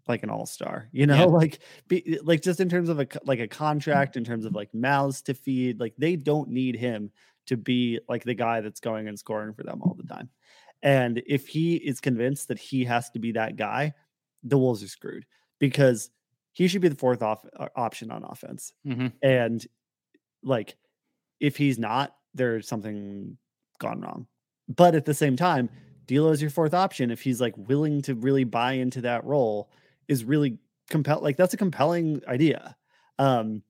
like 0.08 0.22
an 0.22 0.30
all-star. 0.30 0.88
You 0.92 1.06
know, 1.06 1.16
yeah. 1.16 1.24
like 1.24 1.60
be, 1.88 2.18
like 2.22 2.42
just 2.42 2.60
in 2.60 2.68
terms 2.68 2.88
of 2.88 3.00
a 3.00 3.06
like 3.24 3.40
a 3.40 3.48
contract 3.48 4.16
in 4.16 4.24
terms 4.24 4.44
of 4.44 4.54
like 4.54 4.72
mouths 4.74 5.22
to 5.22 5.34
feed, 5.34 5.80
like 5.80 5.94
they 5.98 6.16
don't 6.16 6.48
need 6.48 6.76
him 6.76 7.10
to 7.46 7.56
be 7.56 8.00
like 8.08 8.24
the 8.24 8.34
guy 8.34 8.60
that's 8.60 8.80
going 8.80 9.08
and 9.08 9.18
scoring 9.18 9.54
for 9.54 9.62
them 9.62 9.80
all 9.82 9.94
the 9.94 10.06
time. 10.06 10.28
And 10.82 11.22
if 11.26 11.48
he 11.48 11.76
is 11.76 12.00
convinced 12.00 12.48
that 12.48 12.58
he 12.58 12.84
has 12.84 13.10
to 13.10 13.18
be 13.18 13.32
that 13.32 13.56
guy, 13.56 13.94
the 14.44 14.58
Wolves 14.58 14.82
are 14.82 14.88
screwed 14.88 15.26
because 15.58 16.10
he 16.52 16.68
should 16.68 16.82
be 16.82 16.88
the 16.88 16.94
fourth 16.94 17.22
off, 17.22 17.44
uh, 17.56 17.68
option 17.74 18.10
on 18.10 18.24
offense. 18.24 18.72
Mm-hmm. 18.86 19.08
And 19.22 19.66
like, 20.42 20.76
if 21.40 21.56
he's 21.56 21.78
not, 21.78 22.14
there's 22.34 22.68
something 22.68 23.36
gone 23.78 24.00
wrong. 24.00 24.26
But 24.68 24.94
at 24.94 25.04
the 25.04 25.14
same 25.14 25.36
time, 25.36 25.70
D'Lo 26.06 26.30
is 26.30 26.40
your 26.40 26.50
fourth 26.50 26.74
option. 26.74 27.10
If 27.10 27.22
he's 27.22 27.40
like 27.40 27.56
willing 27.56 28.02
to 28.02 28.14
really 28.14 28.44
buy 28.44 28.72
into 28.72 29.00
that 29.02 29.24
role, 29.24 29.70
is 30.08 30.24
really 30.24 30.58
compel. 30.88 31.20
Like 31.20 31.36
that's 31.36 31.54
a 31.54 31.56
compelling 31.58 32.22
idea. 32.26 32.76
Um, 33.18 33.62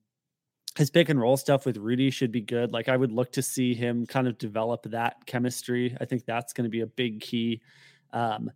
his 0.77 0.89
pick 0.89 1.09
and 1.09 1.19
roll 1.19 1.35
stuff 1.35 1.65
with 1.65 1.77
Rudy 1.77 2.09
should 2.09 2.31
be 2.31 2.41
good. 2.41 2.71
Like 2.71 2.87
I 2.87 2.95
would 2.95 3.11
look 3.11 3.31
to 3.33 3.41
see 3.41 3.73
him 3.73 4.05
kind 4.05 4.27
of 4.27 4.37
develop 4.37 4.83
that 4.83 5.25
chemistry. 5.25 5.95
I 5.99 6.05
think 6.05 6.25
that's 6.25 6.53
going 6.53 6.63
to 6.63 6.69
be 6.69 6.81
a 6.81 6.87
big 6.87 7.19
key. 7.21 7.61
Um, 8.13 8.51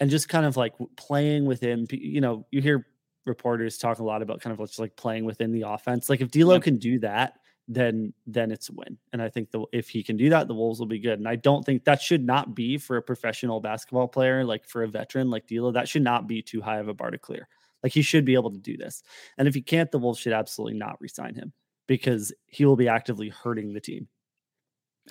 and 0.00 0.10
just 0.10 0.28
kind 0.28 0.46
of 0.46 0.56
like 0.56 0.74
playing 0.96 1.46
within, 1.46 1.86
you 1.90 2.20
know, 2.20 2.46
you 2.50 2.60
hear 2.60 2.86
reporters 3.24 3.78
talk 3.78 3.98
a 3.98 4.04
lot 4.04 4.22
about 4.22 4.40
kind 4.40 4.58
of 4.58 4.66
just 4.66 4.78
like 4.78 4.94
playing 4.96 5.24
within 5.24 5.52
the 5.52 5.62
offense. 5.62 6.08
Like 6.08 6.20
if 6.20 6.30
D'Lo 6.30 6.54
yep. 6.54 6.62
can 6.62 6.76
do 6.76 6.98
that, 7.00 7.38
then 7.68 8.14
then 8.26 8.50
it's 8.50 8.70
a 8.70 8.72
win. 8.72 8.96
And 9.12 9.20
I 9.20 9.28
think 9.28 9.50
the, 9.50 9.64
if 9.72 9.88
he 9.88 10.02
can 10.02 10.16
do 10.16 10.30
that, 10.30 10.48
the 10.48 10.54
Wolves 10.54 10.80
will 10.80 10.86
be 10.86 10.98
good. 10.98 11.18
And 11.18 11.28
I 11.28 11.36
don't 11.36 11.64
think 11.64 11.84
that 11.84 12.00
should 12.00 12.24
not 12.24 12.54
be 12.54 12.78
for 12.78 12.96
a 12.96 13.02
professional 13.02 13.60
basketball 13.60 14.08
player, 14.08 14.42
like 14.42 14.66
for 14.66 14.82
a 14.82 14.88
veteran 14.88 15.30
like 15.30 15.46
D'Lo. 15.46 15.70
That 15.70 15.88
should 15.88 16.02
not 16.02 16.26
be 16.26 16.42
too 16.42 16.62
high 16.62 16.78
of 16.78 16.88
a 16.88 16.94
bar 16.94 17.10
to 17.10 17.18
clear. 17.18 17.46
Like 17.82 17.92
he 17.92 18.02
should 18.02 18.24
be 18.24 18.34
able 18.34 18.50
to 18.50 18.58
do 18.58 18.76
this. 18.76 19.02
And 19.36 19.46
if 19.46 19.54
he 19.54 19.60
can't, 19.60 19.90
the 19.92 19.98
Wolves 19.98 20.18
should 20.18 20.32
absolutely 20.32 20.78
not 20.78 21.00
resign 21.00 21.34
him 21.34 21.52
because 21.86 22.32
he 22.46 22.64
will 22.64 22.76
be 22.76 22.88
actively 22.88 23.28
hurting 23.28 23.72
the 23.72 23.80
team. 23.80 24.08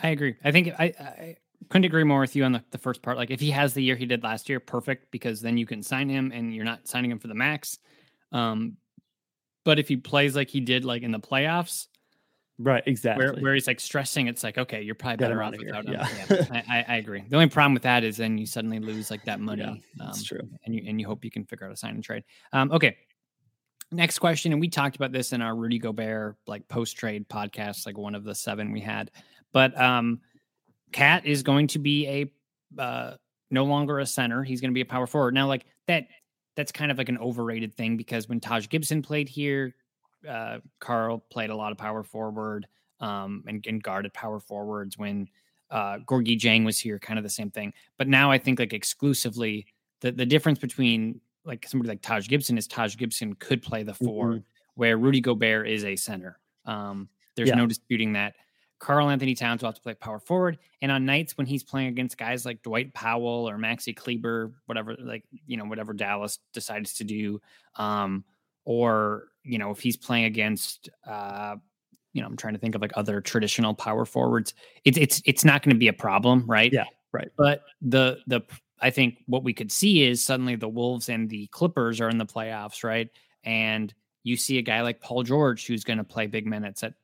I 0.02 0.10
agree. 0.10 0.36
I 0.44 0.52
think 0.52 0.74
I, 0.78 0.86
I 1.00 1.36
couldn't 1.70 1.86
agree 1.86 2.04
more 2.04 2.20
with 2.20 2.36
you 2.36 2.44
on 2.44 2.52
the, 2.52 2.64
the 2.72 2.78
first 2.78 3.02
part. 3.02 3.18
Like 3.18 3.32
if 3.32 3.40
he 3.40 3.52
has 3.52 3.74
the 3.74 3.84
year 3.84 3.96
he 3.96 4.06
did 4.06 4.24
last 4.24 4.50
year, 4.50 4.60
perfect, 4.60 5.12
because 5.12 5.42
then 5.42 5.58
you 5.58 5.66
can 5.66 5.82
sign 5.84 6.10
him 6.10 6.32
and 6.34 6.54
you're 6.54 6.66
not 6.66 6.88
signing 6.88 7.12
him 7.12 7.20
for 7.20 7.28
the 7.28 7.34
max. 7.36 7.80
Um, 8.32 8.78
but 9.64 9.80
if 9.80 9.88
he 9.88 9.98
plays 9.98 10.36
like 10.36 10.50
he 10.50 10.60
did 10.60 10.86
like 10.86 11.04
in 11.04 11.12
the 11.12 11.20
playoffs, 11.20 11.88
right, 12.60 12.84
exactly, 12.86 13.26
where, 13.26 13.36
where 13.36 13.54
he's 13.54 13.68
like 13.68 13.80
stressing, 13.80 14.28
it's 14.28 14.44
like 14.44 14.58
okay, 14.58 14.82
you're 14.82 14.96
probably 14.96 15.18
better 15.18 15.42
off 15.42 15.56
without 15.58 15.86
him. 15.86 15.94
Yeah, 15.94 16.08
yeah 16.30 16.62
I, 16.70 16.86
I, 16.88 16.96
agree. 16.98 17.24
The 17.28 17.36
only 17.36 17.50
problem 17.50 17.74
with 17.74 17.84
that 17.84 18.04
is 18.04 18.18
then 18.18 18.38
you 18.38 18.46
suddenly 18.46 18.80
lose 18.80 19.12
like 19.12 19.24
that 19.26 19.40
money. 19.40 19.64
Yeah, 19.64 20.06
that's 20.06 20.20
um, 20.20 20.26
true. 20.26 20.50
And 20.66 20.76
you 20.76 20.84
and 20.88 21.00
you 21.00 21.08
hope 21.08 21.24
you 21.24 21.32
can 21.32 21.46
figure 21.46 21.66
out 21.66 21.74
a 21.74 21.78
sign 21.78 21.96
and 21.96 22.04
trade. 22.04 22.24
Um, 22.54 22.72
okay. 22.72 22.98
Next 23.90 24.20
question, 24.20 24.52
and 24.52 24.60
we 24.60 24.68
talked 24.68 24.98
about 24.98 25.14
this 25.14 25.32
in 25.32 25.42
our 25.42 25.56
Rudy 25.56 25.80
Gobert 25.80 26.36
like 26.46 26.68
post 26.68 26.98
trade 26.98 27.30
podcast, 27.30 27.86
like 27.86 27.98
one 27.98 28.16
of 28.16 28.26
the 28.26 28.36
seven 28.36 28.74
we 28.74 28.82
had. 28.82 29.12
But 29.54 29.80
um, 29.80 30.20
KAT 30.92 31.26
is 31.26 31.42
going 31.42 31.68
to 31.68 31.80
be 31.80 32.08
a 32.08 32.82
uh, 32.82 33.14
no 33.50 33.66
longer 33.66 34.00
a 34.00 34.06
center. 34.06 34.44
He's 34.44 34.62
going 34.62 34.72
to 34.72 34.74
be 34.74 34.82
a 34.82 34.86
power 34.86 35.08
forward. 35.08 35.34
Now, 35.34 35.48
like 35.48 35.66
that, 35.88 36.08
that's 36.56 36.72
kind 36.72 36.92
of 36.92 36.98
like 36.98 37.10
an 37.10 37.18
overrated 37.18 37.76
thing 37.76 37.98
because 37.98 38.28
when 38.28 38.40
Taj 38.40 38.68
Gibson 38.68 39.02
played 39.02 39.30
here, 39.30 39.76
uh, 40.28 40.60
Karl 40.80 41.20
played 41.30 41.50
a 41.50 41.56
lot 41.56 41.72
of 41.72 41.78
power 41.78 42.04
forward 42.04 42.68
um, 43.00 43.44
and, 43.48 43.66
and 43.68 43.82
guarded 43.84 44.14
power 44.14 44.40
forwards. 44.40 44.98
When 44.98 45.28
uh, 45.70 45.98
Gorgui 46.00 46.40
Dieng 46.40 46.66
was 46.66 46.80
here, 46.80 46.98
kind 47.00 47.20
of 47.20 47.24
the 47.24 47.30
same 47.30 47.52
thing. 47.52 47.74
But 47.98 48.08
now 48.08 48.32
I 48.32 48.38
think 48.38 48.60
like 48.60 48.74
exclusively 48.74 49.66
the, 50.02 50.12
the 50.12 50.26
difference 50.26 50.60
between 50.60 51.20
like 51.46 51.68
somebody 51.68 51.90
like 51.90 52.02
Taj 52.02 52.28
Gibson 52.28 52.58
is 52.58 52.68
Taj 52.68 52.96
Gibson 52.98 53.34
could 53.36 53.62
play 53.62 53.84
the 53.84 53.94
4 53.94 54.28
Mhm. 54.34 54.44
where 54.76 54.98
Rudy 54.98 55.22
Gobert 55.22 55.68
is 55.68 55.84
a 55.86 55.96
center. 55.96 56.40
Um, 56.66 57.10
there's 57.36 57.50
Yeah. 57.50 57.56
no 57.56 57.66
disputing 57.68 58.14
that. 58.14 58.36
Karl-Anthony 58.80 59.34
Towns 59.34 59.62
will 59.62 59.70
have 59.70 59.76
to 59.76 59.82
play 59.82 59.96
power 59.96 60.20
forward. 60.20 60.60
And 60.84 60.92
on 60.92 61.04
nights 61.06 61.36
when 61.38 61.48
he's 61.48 61.64
playing 61.64 61.88
against 61.88 62.18
guys 62.18 62.46
like 62.46 62.62
Dwight 62.62 62.94
Powell 62.94 63.50
or 63.50 63.58
Maxi 63.58 63.96
Kleber, 63.96 64.52
whatever, 64.68 64.96
like, 65.00 65.24
you 65.48 65.58
know, 65.58 65.66
whatever 65.66 65.94
Dallas 65.94 66.38
decides 66.54 66.94
to 66.96 67.04
do, 67.04 67.42
um, 67.76 68.24
or, 68.68 69.30
you 69.44 69.58
know, 69.58 69.72
if 69.72 69.80
he's 69.80 69.96
playing 69.96 70.26
against, 70.26 70.90
uh, 71.08 71.56
you 72.12 72.22
know, 72.22 72.28
I'm 72.28 72.36
trying 72.36 72.54
to 72.54 72.60
think 72.60 72.76
of 72.76 72.82
like 72.82 72.92
other 72.96 73.22
traditional 73.22 73.74
power 73.74 74.04
forwards. 74.04 74.54
It's 74.84 74.98
it's 74.98 75.22
it's 75.24 75.46
not 75.46 75.64
going 75.64 75.74
to 75.74 75.80
be 75.80 75.88
a 75.88 75.94
problem, 75.94 76.44
right? 76.46 76.72
Yeah, 76.74 76.84
right. 77.14 77.30
But 77.38 77.64
the 77.82 78.18
the 78.28 78.42
I 78.82 78.90
think 78.90 79.20
what 79.26 79.46
we 79.46 79.54
could 79.54 79.72
see 79.72 80.04
is 80.04 80.22
suddenly 80.22 80.58
the 80.58 80.68
Wolves 80.68 81.08
and 81.08 81.30
the 81.30 81.48
Clippers 81.48 82.02
are 82.02 82.10
in 82.10 82.18
the 82.18 82.26
playoffs, 82.26 82.84
right? 82.84 83.08
And 83.46 83.94
you 84.24 84.36
see 84.36 84.58
a 84.58 84.62
guy 84.62 84.82
like 84.82 85.00
Paul 85.00 85.24
George 85.24 85.66
who's 85.66 85.86
going 85.86 86.00
to 86.00 86.04
play 86.04 86.28
big 86.28 86.46
minutes 86.46 86.84
at 86.84 86.96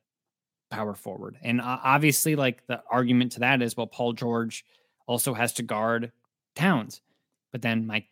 power 0.70 0.94
forward. 0.94 1.38
And 1.42 1.62
uh, 1.62 1.78
obviously, 1.82 2.36
like 2.36 2.66
the 2.66 2.82
argument 2.90 3.32
to 3.32 3.40
that 3.40 3.62
is, 3.62 3.74
well, 3.74 3.86
Paul 3.86 4.12
George 4.12 4.66
also 5.06 5.32
has 5.32 5.54
to 5.54 5.62
guard 5.62 6.12
Towns. 6.56 7.00
But 7.52 7.62
then 7.62 7.86
my 7.86 8.04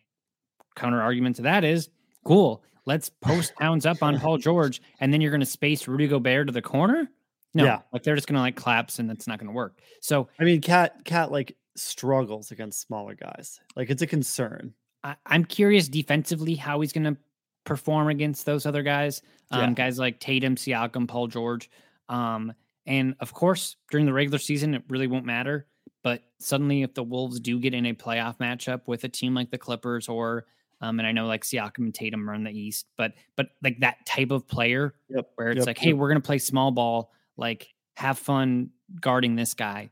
counter 0.74 1.02
argument 1.02 1.36
to 1.36 1.42
that 1.42 1.64
is, 1.64 1.90
cool, 2.24 2.62
let's 2.86 3.08
post 3.08 3.52
Towns 3.60 3.86
up 3.86 4.02
on 4.02 4.18
Paul 4.18 4.38
George, 4.38 4.80
and 5.00 5.12
then 5.12 5.20
you're 5.20 5.30
going 5.30 5.40
to 5.40 5.46
space 5.46 5.86
Rudy 5.88 6.08
Gobert 6.08 6.46
to 6.48 6.52
the 6.52 6.62
corner. 6.62 7.08
No, 7.54 7.64
Yeah. 7.64 7.80
like 7.92 8.02
they're 8.02 8.14
just 8.16 8.26
going 8.28 8.36
to 8.36 8.40
like 8.40 8.56
collapse, 8.56 8.98
and 8.98 9.08
that's 9.08 9.26
not 9.26 9.38
going 9.38 9.48
to 9.48 9.52
work. 9.54 9.78
So 10.00 10.28
I 10.40 10.44
mean, 10.44 10.60
KAT 10.60 11.04
KAT 11.04 11.30
like 11.30 11.56
struggles 11.76 12.50
against 12.50 12.80
smaller 12.80 13.14
guys. 13.14 13.60
Like 13.76 13.90
it's 13.90 14.02
a 14.02 14.06
concern. 14.06 14.74
I, 15.04 15.16
I'm 15.26 15.44
curious 15.44 15.88
defensively 15.88 16.54
how 16.54 16.80
he's 16.80 16.92
going 16.92 17.04
to 17.04 17.16
perform 17.64 18.08
against 18.08 18.46
those 18.46 18.66
other 18.66 18.82
guys, 18.82 19.22
um, 19.50 19.60
Yeah. 19.60 19.70
guys 19.74 19.98
like 19.98 20.18
Tatum, 20.20 20.56
Siakam, 20.56 21.06
Paul 21.08 21.26
George. 21.28 21.70
Um, 22.08 22.52
and 22.86 23.14
of 23.20 23.32
course, 23.32 23.76
during 23.90 24.06
the 24.06 24.12
regular 24.12 24.38
season, 24.38 24.74
it 24.74 24.82
really 24.88 25.06
won't 25.06 25.24
matter. 25.26 25.66
But 26.02 26.22
suddenly, 26.40 26.82
if 26.82 26.94
the 26.94 27.02
Wolves 27.04 27.38
do 27.38 27.60
get 27.60 27.74
in 27.74 27.86
a 27.86 27.94
playoff 27.94 28.38
matchup 28.38 28.88
with 28.88 29.04
a 29.04 29.08
team 29.08 29.34
like 29.34 29.50
the 29.50 29.58
Clippers, 29.58 30.08
or 30.08 30.46
um, 30.82 30.98
and 30.98 31.06
I 31.06 31.12
know 31.12 31.26
like 31.26 31.44
Siakam 31.44 31.78
and 31.78 31.94
Tatum 31.94 32.28
are 32.28 32.34
in 32.34 32.44
the 32.44 32.50
East, 32.52 32.86
but 32.98 33.12
but 33.36 33.46
like 33.62 33.78
that 33.80 34.04
type 34.04 34.30
of 34.30 34.46
player 34.46 34.94
Yep. 35.08 35.30
where 35.36 35.48
it's 35.50 35.58
Yep, 35.60 35.66
like, 35.66 35.78
hey, 35.78 35.88
yep. 35.90 35.96
we're 35.96 36.08
gonna 36.08 36.20
play 36.20 36.38
small 36.38 36.70
ball, 36.70 37.10
like 37.36 37.68
have 37.96 38.18
fun 38.18 38.70
guarding 39.00 39.36
this 39.36 39.54
guy. 39.54 39.90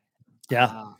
Yeah. 0.50 0.64
Uh, 0.66 0.92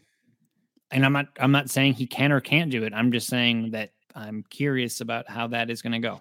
and 0.93 1.05
I'm 1.05 1.13
not 1.13 1.27
I'm 1.39 1.53
not 1.53 1.69
saying 1.71 1.95
he 1.95 2.07
can 2.07 2.33
or 2.33 2.41
can't 2.41 2.71
do 2.71 2.85
it. 2.85 2.93
I'm 2.95 3.13
just 3.13 3.27
saying 3.29 3.73
that 3.73 3.93
I'm 4.15 4.45
curious 4.51 5.01
about 5.01 5.29
how 5.29 5.47
that 5.49 5.71
is 5.71 5.83
going 5.83 5.93
to 5.93 5.99
go. 6.01 6.21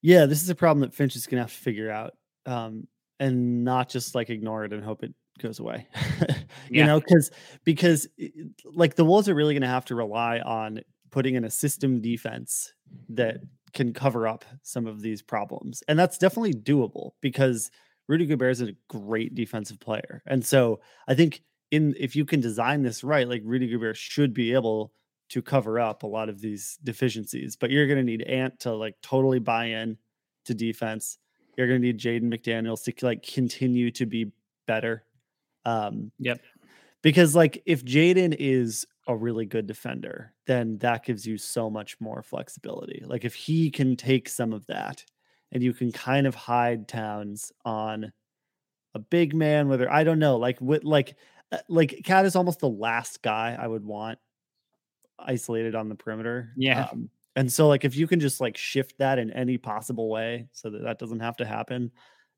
Yeah, 0.00 0.26
this 0.26 0.42
is 0.42 0.48
a 0.50 0.54
problem 0.54 0.80
that 0.82 0.94
Finch 0.94 1.16
is 1.16 1.26
gonna 1.26 1.42
have 1.42 1.52
to 1.52 1.58
figure 1.58 1.90
out. 1.90 2.14
Um, 2.46 2.86
and 3.20 3.64
not 3.64 3.88
just 3.88 4.14
like 4.14 4.28
ignore 4.30 4.64
it 4.64 4.72
and 4.72 4.82
hope 4.84 5.02
it 5.04 5.14
goes 5.38 5.58
away. 5.60 5.86
you 6.28 6.34
Yeah. 6.80 6.86
know, 6.86 7.00
because 7.00 7.30
because 7.64 8.08
like 8.64 8.94
the 8.96 9.04
Wolves 9.04 9.28
are 9.28 9.34
really 9.34 9.54
gonna 9.54 9.66
have 9.68 9.84
to 9.86 9.94
rely 9.94 10.40
on 10.40 10.80
putting 11.14 11.36
in 11.36 11.44
a 11.44 11.50
system 11.50 12.00
defense 12.00 12.72
that 13.08 13.36
can 13.72 13.92
cover 13.92 14.26
up 14.26 14.44
some 14.62 14.84
of 14.84 15.00
these 15.00 15.22
problems. 15.22 15.80
And 15.86 15.96
that's 15.96 16.18
definitely 16.18 16.54
doable 16.54 17.12
because 17.20 17.70
Rudy 18.08 18.26
Gobert 18.26 18.50
is 18.50 18.62
a 18.62 18.74
great 18.88 19.32
defensive 19.32 19.78
player. 19.78 20.24
And 20.26 20.44
so 20.44 20.80
I 21.06 21.14
think 21.14 21.42
in 21.70 21.94
if 22.00 22.16
you 22.16 22.24
can 22.24 22.40
design 22.40 22.82
this 22.82 23.04
right, 23.04 23.28
like 23.28 23.42
Rudy 23.44 23.68
Gobert 23.70 23.96
should 23.96 24.34
be 24.34 24.52
able 24.54 24.92
to 25.28 25.40
cover 25.40 25.78
up 25.78 26.02
a 26.02 26.08
lot 26.08 26.28
of 26.28 26.40
these 26.40 26.80
deficiencies. 26.82 27.54
But 27.54 27.70
you're 27.70 27.86
going 27.86 27.98
to 27.98 28.04
need 28.04 28.22
Ant 28.22 28.58
to 28.60 28.74
like 28.74 28.96
totally 29.00 29.38
buy 29.38 29.66
in 29.66 29.96
to 30.46 30.54
defense. 30.54 31.18
You're 31.56 31.68
going 31.68 31.80
to 31.80 31.86
need 31.86 32.00
Jaden 32.00 32.24
McDaniels 32.24 32.82
to 32.82 33.06
like 33.06 33.22
continue 33.22 33.92
to 33.92 34.04
be 34.04 34.32
better. 34.66 35.04
Um, 35.64 36.10
Yep. 36.18 36.40
Because 37.04 37.36
like 37.36 37.62
if 37.66 37.84
Jaden 37.84 38.34
is 38.38 38.86
a 39.06 39.14
really 39.14 39.44
good 39.44 39.66
defender, 39.66 40.32
then 40.46 40.78
that 40.78 41.04
gives 41.04 41.26
you 41.26 41.36
so 41.36 41.68
much 41.68 42.00
more 42.00 42.22
flexibility. 42.22 43.04
Like 43.06 43.26
if 43.26 43.34
he 43.34 43.70
can 43.70 43.94
take 43.94 44.26
some 44.26 44.54
of 44.54 44.66
that 44.66 45.04
and 45.52 45.62
you 45.62 45.74
can 45.74 45.92
kind 45.92 46.26
of 46.26 46.34
hide 46.34 46.88
Towns 46.88 47.52
on 47.66 48.10
a 48.94 48.98
big 48.98 49.34
man, 49.34 49.68
whether 49.68 49.92
I 49.92 50.02
don't 50.02 50.18
know, 50.18 50.38
like 50.38 50.58
with 50.62 50.82
like 50.82 51.16
uh, 51.52 51.58
like 51.68 52.00
KAT 52.04 52.24
is 52.24 52.36
almost 52.36 52.60
the 52.60 52.70
last 52.70 53.20
guy 53.20 53.54
I 53.60 53.66
would 53.66 53.84
want 53.84 54.18
isolated 55.18 55.74
on 55.74 55.90
the 55.90 55.94
perimeter. 55.94 56.52
Yeah. 56.56 56.88
Um, 56.90 57.10
and 57.36 57.52
so 57.52 57.68
like 57.68 57.84
if 57.84 57.94
you 57.94 58.06
can 58.06 58.18
just 58.18 58.40
like 58.40 58.56
shift 58.56 58.96
that 58.96 59.18
in 59.18 59.30
any 59.32 59.58
possible 59.58 60.08
way 60.08 60.48
so 60.52 60.70
that 60.70 60.82
that 60.84 60.98
doesn't 60.98 61.20
have 61.20 61.36
to 61.36 61.44
happen, 61.44 61.92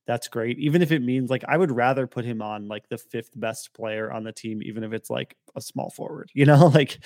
that's 0.06 0.28
great. 0.28 0.58
Even 0.58 0.82
if 0.82 0.92
it 0.92 1.02
means 1.02 1.30
like 1.30 1.44
I 1.48 1.56
would 1.56 1.72
rather 1.72 2.06
put 2.06 2.24
him 2.24 2.40
on 2.40 2.68
like 2.68 2.88
the 2.88 2.98
fifth 2.98 3.38
best 3.38 3.74
player 3.74 4.12
on 4.12 4.24
the 4.24 4.32
team, 4.32 4.62
even 4.62 4.84
if 4.84 4.92
it's 4.92 5.10
like 5.10 5.36
a 5.56 5.60
small 5.60 5.90
forward, 5.90 6.30
you 6.34 6.46
know, 6.46 6.66
like 6.74 6.98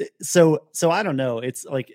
eh, 0.00 0.06
so 0.22 0.60
so 0.72 0.90
I 0.90 1.02
don't 1.02 1.16
know. 1.16 1.38
It's 1.38 1.64
like 1.64 1.92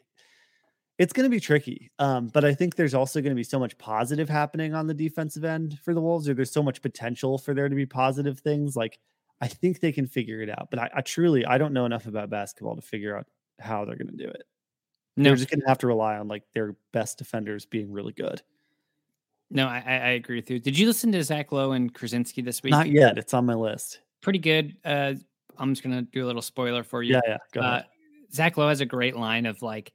it's 0.98 1.14
going 1.14 1.24
to 1.24 1.30
be 1.30 1.40
tricky. 1.40 1.92
Um, 2.00 2.28
but 2.28 2.46
I 2.46 2.54
think 2.54 2.76
there's 2.76 2.94
also 2.94 3.22
going 3.22 3.32
to 3.32 3.36
be 3.36 3.44
so 3.44 3.60
much 3.60 3.78
positive 3.78 4.30
happening 4.30 4.76
on 4.76 4.86
the 4.88 4.94
defensive 4.94 5.44
end 5.44 5.80
for 5.84 5.94
the 5.94 6.02
Wolves, 6.02 6.30
or 6.30 6.34
there's 6.36 6.52
so 6.52 6.62
much 6.64 6.82
potential 6.82 7.38
for 7.40 7.54
there 7.54 7.70
to 7.70 7.76
be 7.76 7.86
positive 7.88 8.40
things. 8.40 8.76
Like 8.76 9.00
I 9.42 9.48
think 9.48 9.80
they 9.80 9.92
can 9.92 10.06
figure 10.08 10.42
it 10.42 10.50
out. 10.50 10.68
But 10.70 10.80
I, 10.80 10.90
I 10.98 11.02
truly 11.02 11.46
I 11.46 11.58
don't 11.58 11.74
know 11.74 11.86
enough 11.86 12.06
about 12.06 12.30
basketball 12.30 12.76
to 12.76 12.82
figure 12.82 13.18
out 13.18 13.26
how 13.60 13.86
they're 13.86 13.96
going 13.96 14.16
to 14.16 14.18
do 14.18 14.30
it. 14.30 14.44
No, 15.18 15.26
They're 15.26 15.36
just 15.38 15.50
going 15.50 15.62
to 15.62 15.68
have 15.68 15.80
to 15.80 15.88
rely 15.88 16.18
on 16.18 16.28
like 16.28 16.44
their 16.54 16.76
best 16.94 17.18
defenders 17.18 17.66
being 17.66 17.92
really 17.92 18.14
good. 18.14 18.42
No, 19.52 19.68
I, 19.68 19.80
I 19.86 20.10
agree 20.12 20.38
with 20.38 20.50
you. 20.50 20.60
Did 20.60 20.80
you 20.80 20.88
listen 20.88 21.12
to 21.12 21.24
Zach 21.24 21.52
Lowe 21.52 21.74
and 21.74 21.94
Krasinski 21.94 22.42
this 22.42 22.64
week? 22.64 22.72
Not 22.72 22.90
yet. 22.90 23.18
It's 23.18 23.34
on 23.34 23.46
my 23.46 23.54
list. 23.54 24.00
Pretty 24.22 24.40
good. 24.40 24.78
Uh, 24.86 25.14
I'm 25.58 25.74
just 25.74 25.84
gonna 25.84 26.04
do 26.04 26.24
a 26.24 26.28
little 26.28 26.42
spoiler 26.42 26.84
for 26.84 27.04
you. 27.04 27.16
Yeah, 27.16 27.22
yeah. 27.28 27.38
Go 27.52 27.62
uh, 27.62 27.64
ahead. 27.64 27.86
Zach 28.34 28.58
Lowe 28.58 28.70
has 28.70 28.80
a 28.80 28.86
great 28.86 29.16
line 29.16 29.46
of 29.46 29.62
like 29.62 29.92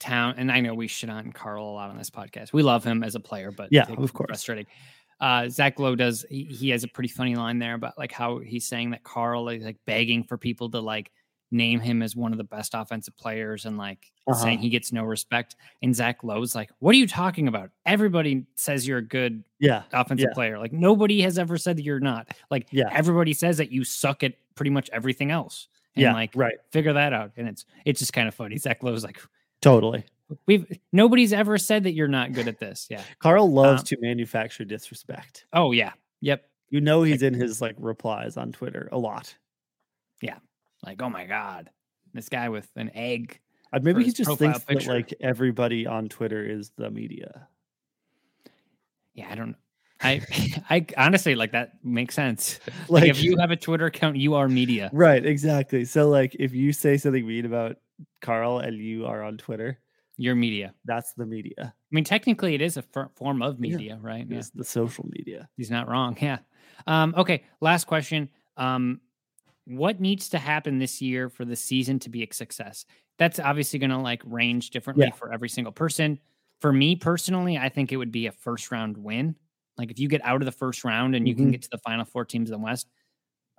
town, 0.00 0.34
and 0.38 0.50
I 0.50 0.60
know 0.60 0.74
we 0.74 0.88
shit 0.88 1.08
on 1.08 1.32
Karl 1.32 1.64
a 1.64 1.72
lot 1.72 1.90
on 1.90 1.96
this 1.96 2.10
podcast. 2.10 2.52
We 2.52 2.62
love 2.62 2.82
him 2.82 3.04
as 3.04 3.14
a 3.14 3.20
player, 3.20 3.52
but 3.52 3.68
Yeah, 3.70 3.86
of 3.88 4.12
course. 4.12 4.28
frustrating. 4.28 4.66
Uh, 5.20 5.48
Zach 5.48 5.78
Lowe 5.78 5.94
does. 5.94 6.24
He, 6.28 6.44
he 6.44 6.70
has 6.70 6.82
a 6.82 6.88
pretty 6.88 7.10
funny 7.10 7.36
line 7.36 7.58
there 7.58 7.74
about 7.74 7.96
like 7.96 8.10
how 8.10 8.38
he's 8.38 8.66
saying 8.66 8.90
that 8.90 9.04
Karl 9.04 9.48
is 9.50 9.62
like 9.62 9.76
begging 9.86 10.24
for 10.24 10.36
people 10.36 10.70
to 10.70 10.80
like 10.80 11.12
name 11.50 11.80
him 11.80 12.02
as 12.02 12.14
one 12.14 12.32
of 12.32 12.38
the 12.38 12.44
best 12.44 12.74
offensive 12.74 13.16
players 13.16 13.64
and 13.66 13.76
like 13.76 14.12
saying 14.34 14.58
Uh-huh. 14.58 14.62
he 14.62 14.68
gets 14.68 14.92
no 14.92 15.02
respect. 15.04 15.56
And 15.82 15.94
Zach 15.94 16.22
Lowe's 16.22 16.54
like, 16.54 16.70
"What 16.78 16.94
are 16.94 16.98
you 16.98 17.06
talking 17.08 17.48
about? 17.48 17.70
Everybody 17.84 18.46
says 18.56 18.86
you're 18.86 18.98
a 18.98 19.02
good 19.06 19.42
Yeah. 19.58 19.82
offensive 19.92 20.28
Yeah. 20.30 20.34
player. 20.34 20.58
Like 20.58 20.72
nobody 20.72 21.22
has 21.22 21.38
ever 21.38 21.58
said 21.58 21.76
that 21.78 21.82
you're 21.82 21.98
not. 22.00 22.28
Like 22.50 22.68
Yeah. 22.70 22.88
everybody 22.92 23.32
says 23.32 23.56
that 23.58 23.70
you 23.72 23.82
suck 23.84 24.22
at 24.22 24.34
pretty 24.54 24.70
much 24.70 24.88
everything 24.92 25.30
else. 25.30 25.68
And 25.96 26.02
Yeah. 26.04 26.12
like 26.12 26.30
right. 26.36 26.54
figure 26.70 26.92
that 26.92 27.12
out. 27.12 27.32
And 27.36 27.48
it's 27.48 27.64
it's 27.84 27.98
just 27.98 28.12
kind 28.12 28.28
of 28.28 28.34
funny. 28.34 28.56
Zach 28.56 28.82
Lowe's 28.84 29.02
like, 29.02 29.20
Totally. 29.60 30.04
we've 30.46 30.78
nobody's 30.92 31.32
ever 31.32 31.58
said 31.58 31.82
that 31.82 31.92
you're 31.94 32.06
not 32.06 32.32
good 32.32 32.46
at 32.46 32.60
this. 32.60 32.86
Yeah. 32.88 33.02
Karl 33.18 33.50
loves 33.50 33.80
Um, 33.82 33.86
to 33.86 33.96
manufacture 34.00 34.64
disrespect. 34.64 35.46
Oh 35.52 35.72
yeah. 35.72 35.94
Yep. 36.20 36.48
You 36.68 36.80
know 36.80 37.02
he's 37.02 37.22
in 37.24 37.34
his 37.34 37.60
like 37.60 37.74
replies 37.78 38.36
on 38.36 38.52
Twitter 38.52 38.88
a 38.92 38.98
lot. 38.98 39.34
Like, 40.84 41.00
oh 41.02 41.10
my 41.10 41.26
God. 41.26 41.70
This 42.14 42.28
guy 42.28 42.48
with 42.48 42.68
an 42.76 42.90
egg. 42.94 43.38
Uh, 43.72 43.78
Maybe 43.82 44.02
he 44.04 44.10
just 44.12 44.36
thinks 44.38 44.64
picture. 44.64 44.86
that 44.86 44.92
like 44.94 45.14
everybody 45.20 45.86
on 45.86 46.08
Twitter 46.08 46.44
is 46.44 46.72
the 46.76 46.90
media. 46.90 47.46
Yeah, 49.14 49.28
I 49.30 49.34
don't 49.34 49.54
I 50.02 50.20
I 50.70 50.86
honestly 50.96 51.34
like 51.34 51.52
that 51.52 51.72
makes 51.84 52.14
sense. 52.14 52.58
Like, 52.88 53.02
Like 53.02 53.10
if 53.10 53.22
you 53.22 53.36
have 53.38 53.50
a 53.50 53.56
Twitter 53.56 53.86
account, 53.86 54.16
you 54.16 54.34
are 54.34 54.48
media. 54.48 54.90
right, 54.92 55.24
exactly. 55.24 55.84
So 55.84 56.08
like 56.08 56.34
if 56.38 56.52
you 56.54 56.72
say 56.72 56.96
something 56.96 57.26
mean 57.26 57.44
about 57.46 57.76
Karl 58.20 58.58
and 58.58 58.76
you 58.76 59.06
are 59.06 59.22
on 59.22 59.36
Twitter, 59.36 59.78
You're 60.16 60.34
media. 60.34 60.74
that's 60.84 61.12
the 61.14 61.26
media. 61.26 61.54
I 61.60 61.72
mean, 61.92 62.04
technically, 62.04 62.54
it 62.54 62.62
is 62.62 62.76
a 62.76 62.82
form 63.14 63.42
of 63.42 63.54
Yeah. 63.54 63.60
media, 63.60 63.98
right? 64.00 64.26
Yeah. 64.28 64.42
The 64.54 64.64
social 64.64 65.06
media. 65.10 65.48
He's 65.56 65.70
not 65.70 65.88
wrong. 65.88 66.16
Yeah. 66.20 66.38
Um, 66.86 67.14
okay. 67.16 67.44
Last 67.60 67.86
question. 67.86 68.30
Um, 68.56 69.00
what 69.70 70.00
needs 70.00 70.28
to 70.30 70.38
happen 70.38 70.78
this 70.78 71.00
year 71.00 71.28
for 71.28 71.44
the 71.44 71.56
season 71.56 71.98
to 72.00 72.10
be 72.10 72.22
a 72.22 72.32
success? 72.34 72.84
That's 73.18 73.38
obviously 73.38 73.78
going 73.78 73.90
to 73.90 73.98
like 73.98 74.22
range 74.24 74.70
differently 74.70 75.06
Yeah. 75.06 75.14
for 75.14 75.32
every 75.32 75.48
single 75.48 75.72
person. 75.72 76.18
For 76.60 76.72
me 76.72 76.96
personally, 76.96 77.56
I 77.58 77.68
think 77.68 77.92
it 77.92 77.96
would 77.96 78.12
be 78.12 78.26
a 78.26 78.32
first 78.32 78.70
round 78.70 78.96
win. 78.96 79.36
Like 79.78 79.90
if 79.90 79.98
you 79.98 80.08
get 80.08 80.24
out 80.24 80.42
of 80.42 80.46
the 80.46 80.52
first 80.52 80.84
round 80.84 81.14
and 81.14 81.26
you 81.28 81.34
can 81.34 81.48
Mhm. 81.48 81.52
get 81.52 81.62
to 81.62 81.68
the 81.70 81.78
final 81.78 82.04
four 82.04 82.24
teams 82.24 82.50
in 82.50 82.52
the 82.52 82.62
West, 82.64 82.88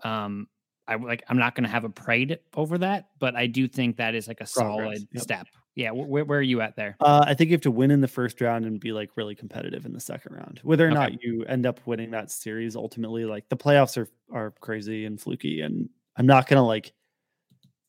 um, 0.03 0.47
I 0.87 0.95
like 0.95 1.23
I'm 1.29 1.37
not 1.37 1.55
going 1.55 1.63
to 1.63 1.69
have 1.69 1.83
a 1.83 1.89
parade 1.89 2.39
over 2.55 2.77
that, 2.79 3.09
but 3.19 3.35
I 3.35 3.47
do 3.47 3.67
think 3.67 3.97
that 3.97 4.13
is 4.15 4.27
like 4.27 4.41
a 4.41 4.45
Progress, 4.45 4.53
solid 4.53 5.07
yep. 5.13 5.23
step. 5.23 5.47
Yeah, 5.75 5.91
wh- 5.91 6.09
where, 6.09 6.25
where 6.25 6.39
are 6.39 6.41
you 6.43 6.59
at 6.61 6.75
there? 6.75 6.97
Uh, 6.99 7.23
I 7.25 7.33
think 7.33 7.49
you 7.49 7.53
have 7.53 7.61
to 7.61 7.71
win 7.71 7.91
in 7.91 8.01
the 8.01 8.07
first 8.07 8.41
round 8.41 8.65
and 8.65 8.79
be 8.79 8.91
like 8.91 9.11
really 9.15 9.35
competitive 9.35 9.85
in 9.85 9.93
the 9.93 9.99
second 10.01 10.35
round. 10.35 10.59
Whether 10.63 10.85
or 10.85 10.89
Okay. 10.91 10.95
not 10.99 11.23
you 11.23 11.45
end 11.45 11.65
up 11.65 11.79
winning 11.87 12.11
that 12.11 12.29
series 12.29 12.75
ultimately, 12.75 13.23
like 13.25 13.47
the 13.49 13.55
playoffs 13.57 13.95
are 13.97 14.09
are 14.35 14.51
crazy 14.59 15.05
and 15.05 15.19
fluky, 15.21 15.61
and 15.61 15.89
I'm 16.17 16.25
not 16.25 16.47
gonna 16.47 16.65
like, 16.65 16.93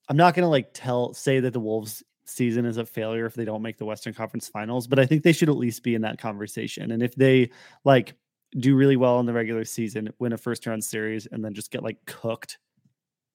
I'm 0.08 0.16
not 0.16 0.34
gonna 0.34 0.48
like 0.48 0.70
tell 0.72 1.12
say 1.14 1.40
that 1.40 1.52
the 1.52 1.60
Wolves 1.60 2.02
season 2.24 2.64
is 2.64 2.76
a 2.76 2.86
failure 2.86 3.26
if 3.26 3.34
they 3.34 3.44
don't 3.44 3.62
make 3.62 3.78
the 3.78 3.84
Western 3.84 4.14
Conference 4.14 4.48
Finals, 4.48 4.86
but 4.86 4.98
I 4.98 5.06
think 5.06 5.22
they 5.22 5.32
should 5.32 5.48
at 5.48 5.56
least 5.56 5.82
be 5.82 5.94
in 5.94 6.02
that 6.02 6.18
conversation. 6.18 6.92
And 6.92 7.02
if 7.02 7.14
they 7.14 7.50
like 7.84 8.14
do 8.58 8.76
really 8.76 8.96
well 8.96 9.18
in 9.20 9.26
the 9.26 9.32
regular 9.32 9.64
season, 9.64 10.12
win 10.18 10.32
a 10.32 10.36
first 10.38 10.66
round 10.66 10.84
series, 10.84 11.26
and 11.26 11.44
then 11.44 11.54
just 11.54 11.70
get 11.70 11.82
like 11.82 11.98
cooked 12.06 12.58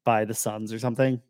by 0.06 0.24
the 0.26 0.34
Suns 0.34 0.72
or 0.72 0.80
something, 0.80 1.22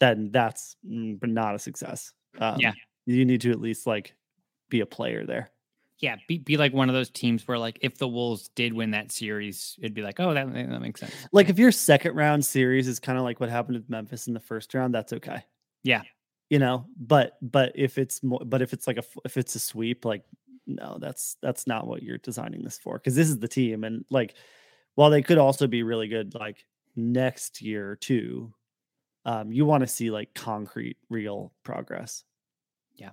then 0.00 0.30
that's 0.32 0.76
mm, 0.86 1.18
but 1.20 1.28
not 1.30 1.54
a 1.54 1.58
success. 1.58 2.12
Um, 2.38 2.56
Yeah. 2.58 2.72
you 3.06 3.24
need 3.24 3.40
to 3.42 3.50
at 3.50 3.60
least 3.60 3.86
like 3.86 4.14
be 4.68 4.80
a 4.80 4.86
player 4.86 5.24
there. 5.24 5.50
Yeah, 6.00 6.16
be, 6.28 6.38
be 6.38 6.56
like 6.56 6.74
one 6.74 6.88
of 6.88 6.94
those 6.94 7.08
teams 7.08 7.46
where 7.46 7.58
like 7.58 7.78
if 7.80 7.98
the 7.98 8.08
Wolves 8.08 8.48
did 8.56 8.72
win 8.72 8.90
that 8.90 9.12
series, 9.12 9.76
it'd 9.78 9.94
be 9.94 10.02
like, 10.02 10.20
oh, 10.20 10.34
that, 10.34 10.52
that 10.52 10.80
makes 10.80 11.00
sense. 11.00 11.12
Like 11.32 11.48
if 11.48 11.58
your 11.58 11.72
second 11.72 12.14
round 12.16 12.44
series 12.44 12.88
is 12.88 12.98
kind 12.98 13.16
of 13.16 13.24
like 13.24 13.40
what 13.40 13.48
happened 13.48 13.76
with 13.78 13.88
Memphis 13.88 14.26
in 14.26 14.34
the 14.34 14.40
first 14.40 14.74
round, 14.74 14.94
that's 14.94 15.12
okay. 15.12 15.44
Yeah. 15.82 16.02
You 16.50 16.58
know, 16.58 16.86
but 16.96 17.38
but 17.40 17.72
if 17.74 17.96
it's 17.96 18.22
more, 18.22 18.40
but 18.44 18.60
if 18.60 18.72
it's 18.72 18.86
like 18.86 18.98
a 18.98 19.04
if 19.24 19.36
it's 19.36 19.54
a 19.54 19.60
sweep, 19.60 20.04
like 20.04 20.24
no, 20.66 20.98
that's 21.00 21.36
that's 21.42 21.66
not 21.66 21.86
what 21.86 22.02
you're 22.02 22.18
designing 22.18 22.62
this 22.62 22.78
for 22.78 22.98
because 22.98 23.14
this 23.14 23.28
is 23.28 23.38
the 23.38 23.48
team 23.48 23.84
and 23.84 24.04
like 24.10 24.34
while 24.94 25.10
they 25.10 25.22
could 25.22 25.38
also 25.38 25.66
be 25.66 25.82
really 25.82 26.08
good 26.08 26.34
like 26.34 26.64
next 26.96 27.60
year 27.62 27.96
too, 27.96 28.52
um, 29.24 29.52
you 29.52 29.64
want 29.64 29.82
to 29.82 29.86
see 29.86 30.10
like 30.10 30.34
concrete, 30.34 30.96
real 31.08 31.52
progress. 31.62 32.24
Yeah. 32.96 33.10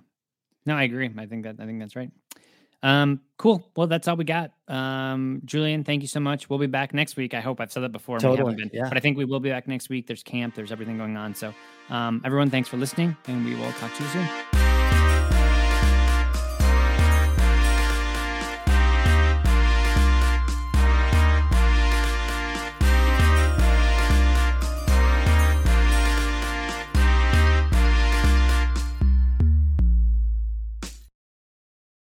No, 0.66 0.76
I 0.76 0.84
agree. 0.84 1.10
I 1.16 1.26
think 1.26 1.44
that 1.44 1.56
I 1.58 1.66
think 1.66 1.80
that's 1.80 1.96
right. 1.96 2.10
Um, 2.82 3.20
cool. 3.36 3.64
Well, 3.76 3.86
that's 3.86 4.08
all 4.08 4.16
we 4.16 4.24
got. 4.24 4.52
Um, 4.68 5.40
Julian, 5.44 5.84
thank 5.84 6.02
you 6.02 6.08
so 6.08 6.20
much. 6.20 6.50
We'll 6.50 6.58
be 6.58 6.66
back 6.66 6.92
next 6.92 7.16
week. 7.16 7.34
I 7.34 7.40
hope 7.40 7.60
I've 7.60 7.72
said 7.72 7.82
that 7.84 7.92
before. 7.92 8.16
and 8.16 8.24
we 8.24 8.30
haven't 8.30 8.44
Totally, 8.44 8.68
been, 8.68 8.70
yeah. 8.72 8.88
but 8.88 8.96
I 8.96 9.00
think 9.00 9.16
we 9.16 9.24
will 9.24 9.40
be 9.40 9.50
back 9.50 9.68
next 9.68 9.88
week. 9.88 10.06
There's 10.06 10.22
camp. 10.22 10.54
There's 10.54 10.72
everything 10.72 10.98
going 10.98 11.16
on. 11.16 11.34
So, 11.34 11.54
um, 11.90 12.20
everyone, 12.24 12.50
thanks 12.50 12.68
for 12.68 12.76
listening, 12.78 13.16
and 13.26 13.44
we 13.44 13.54
will 13.54 13.72
talk 13.72 13.94
to 13.94 14.02
you 14.02 14.08
soon. 14.10 14.71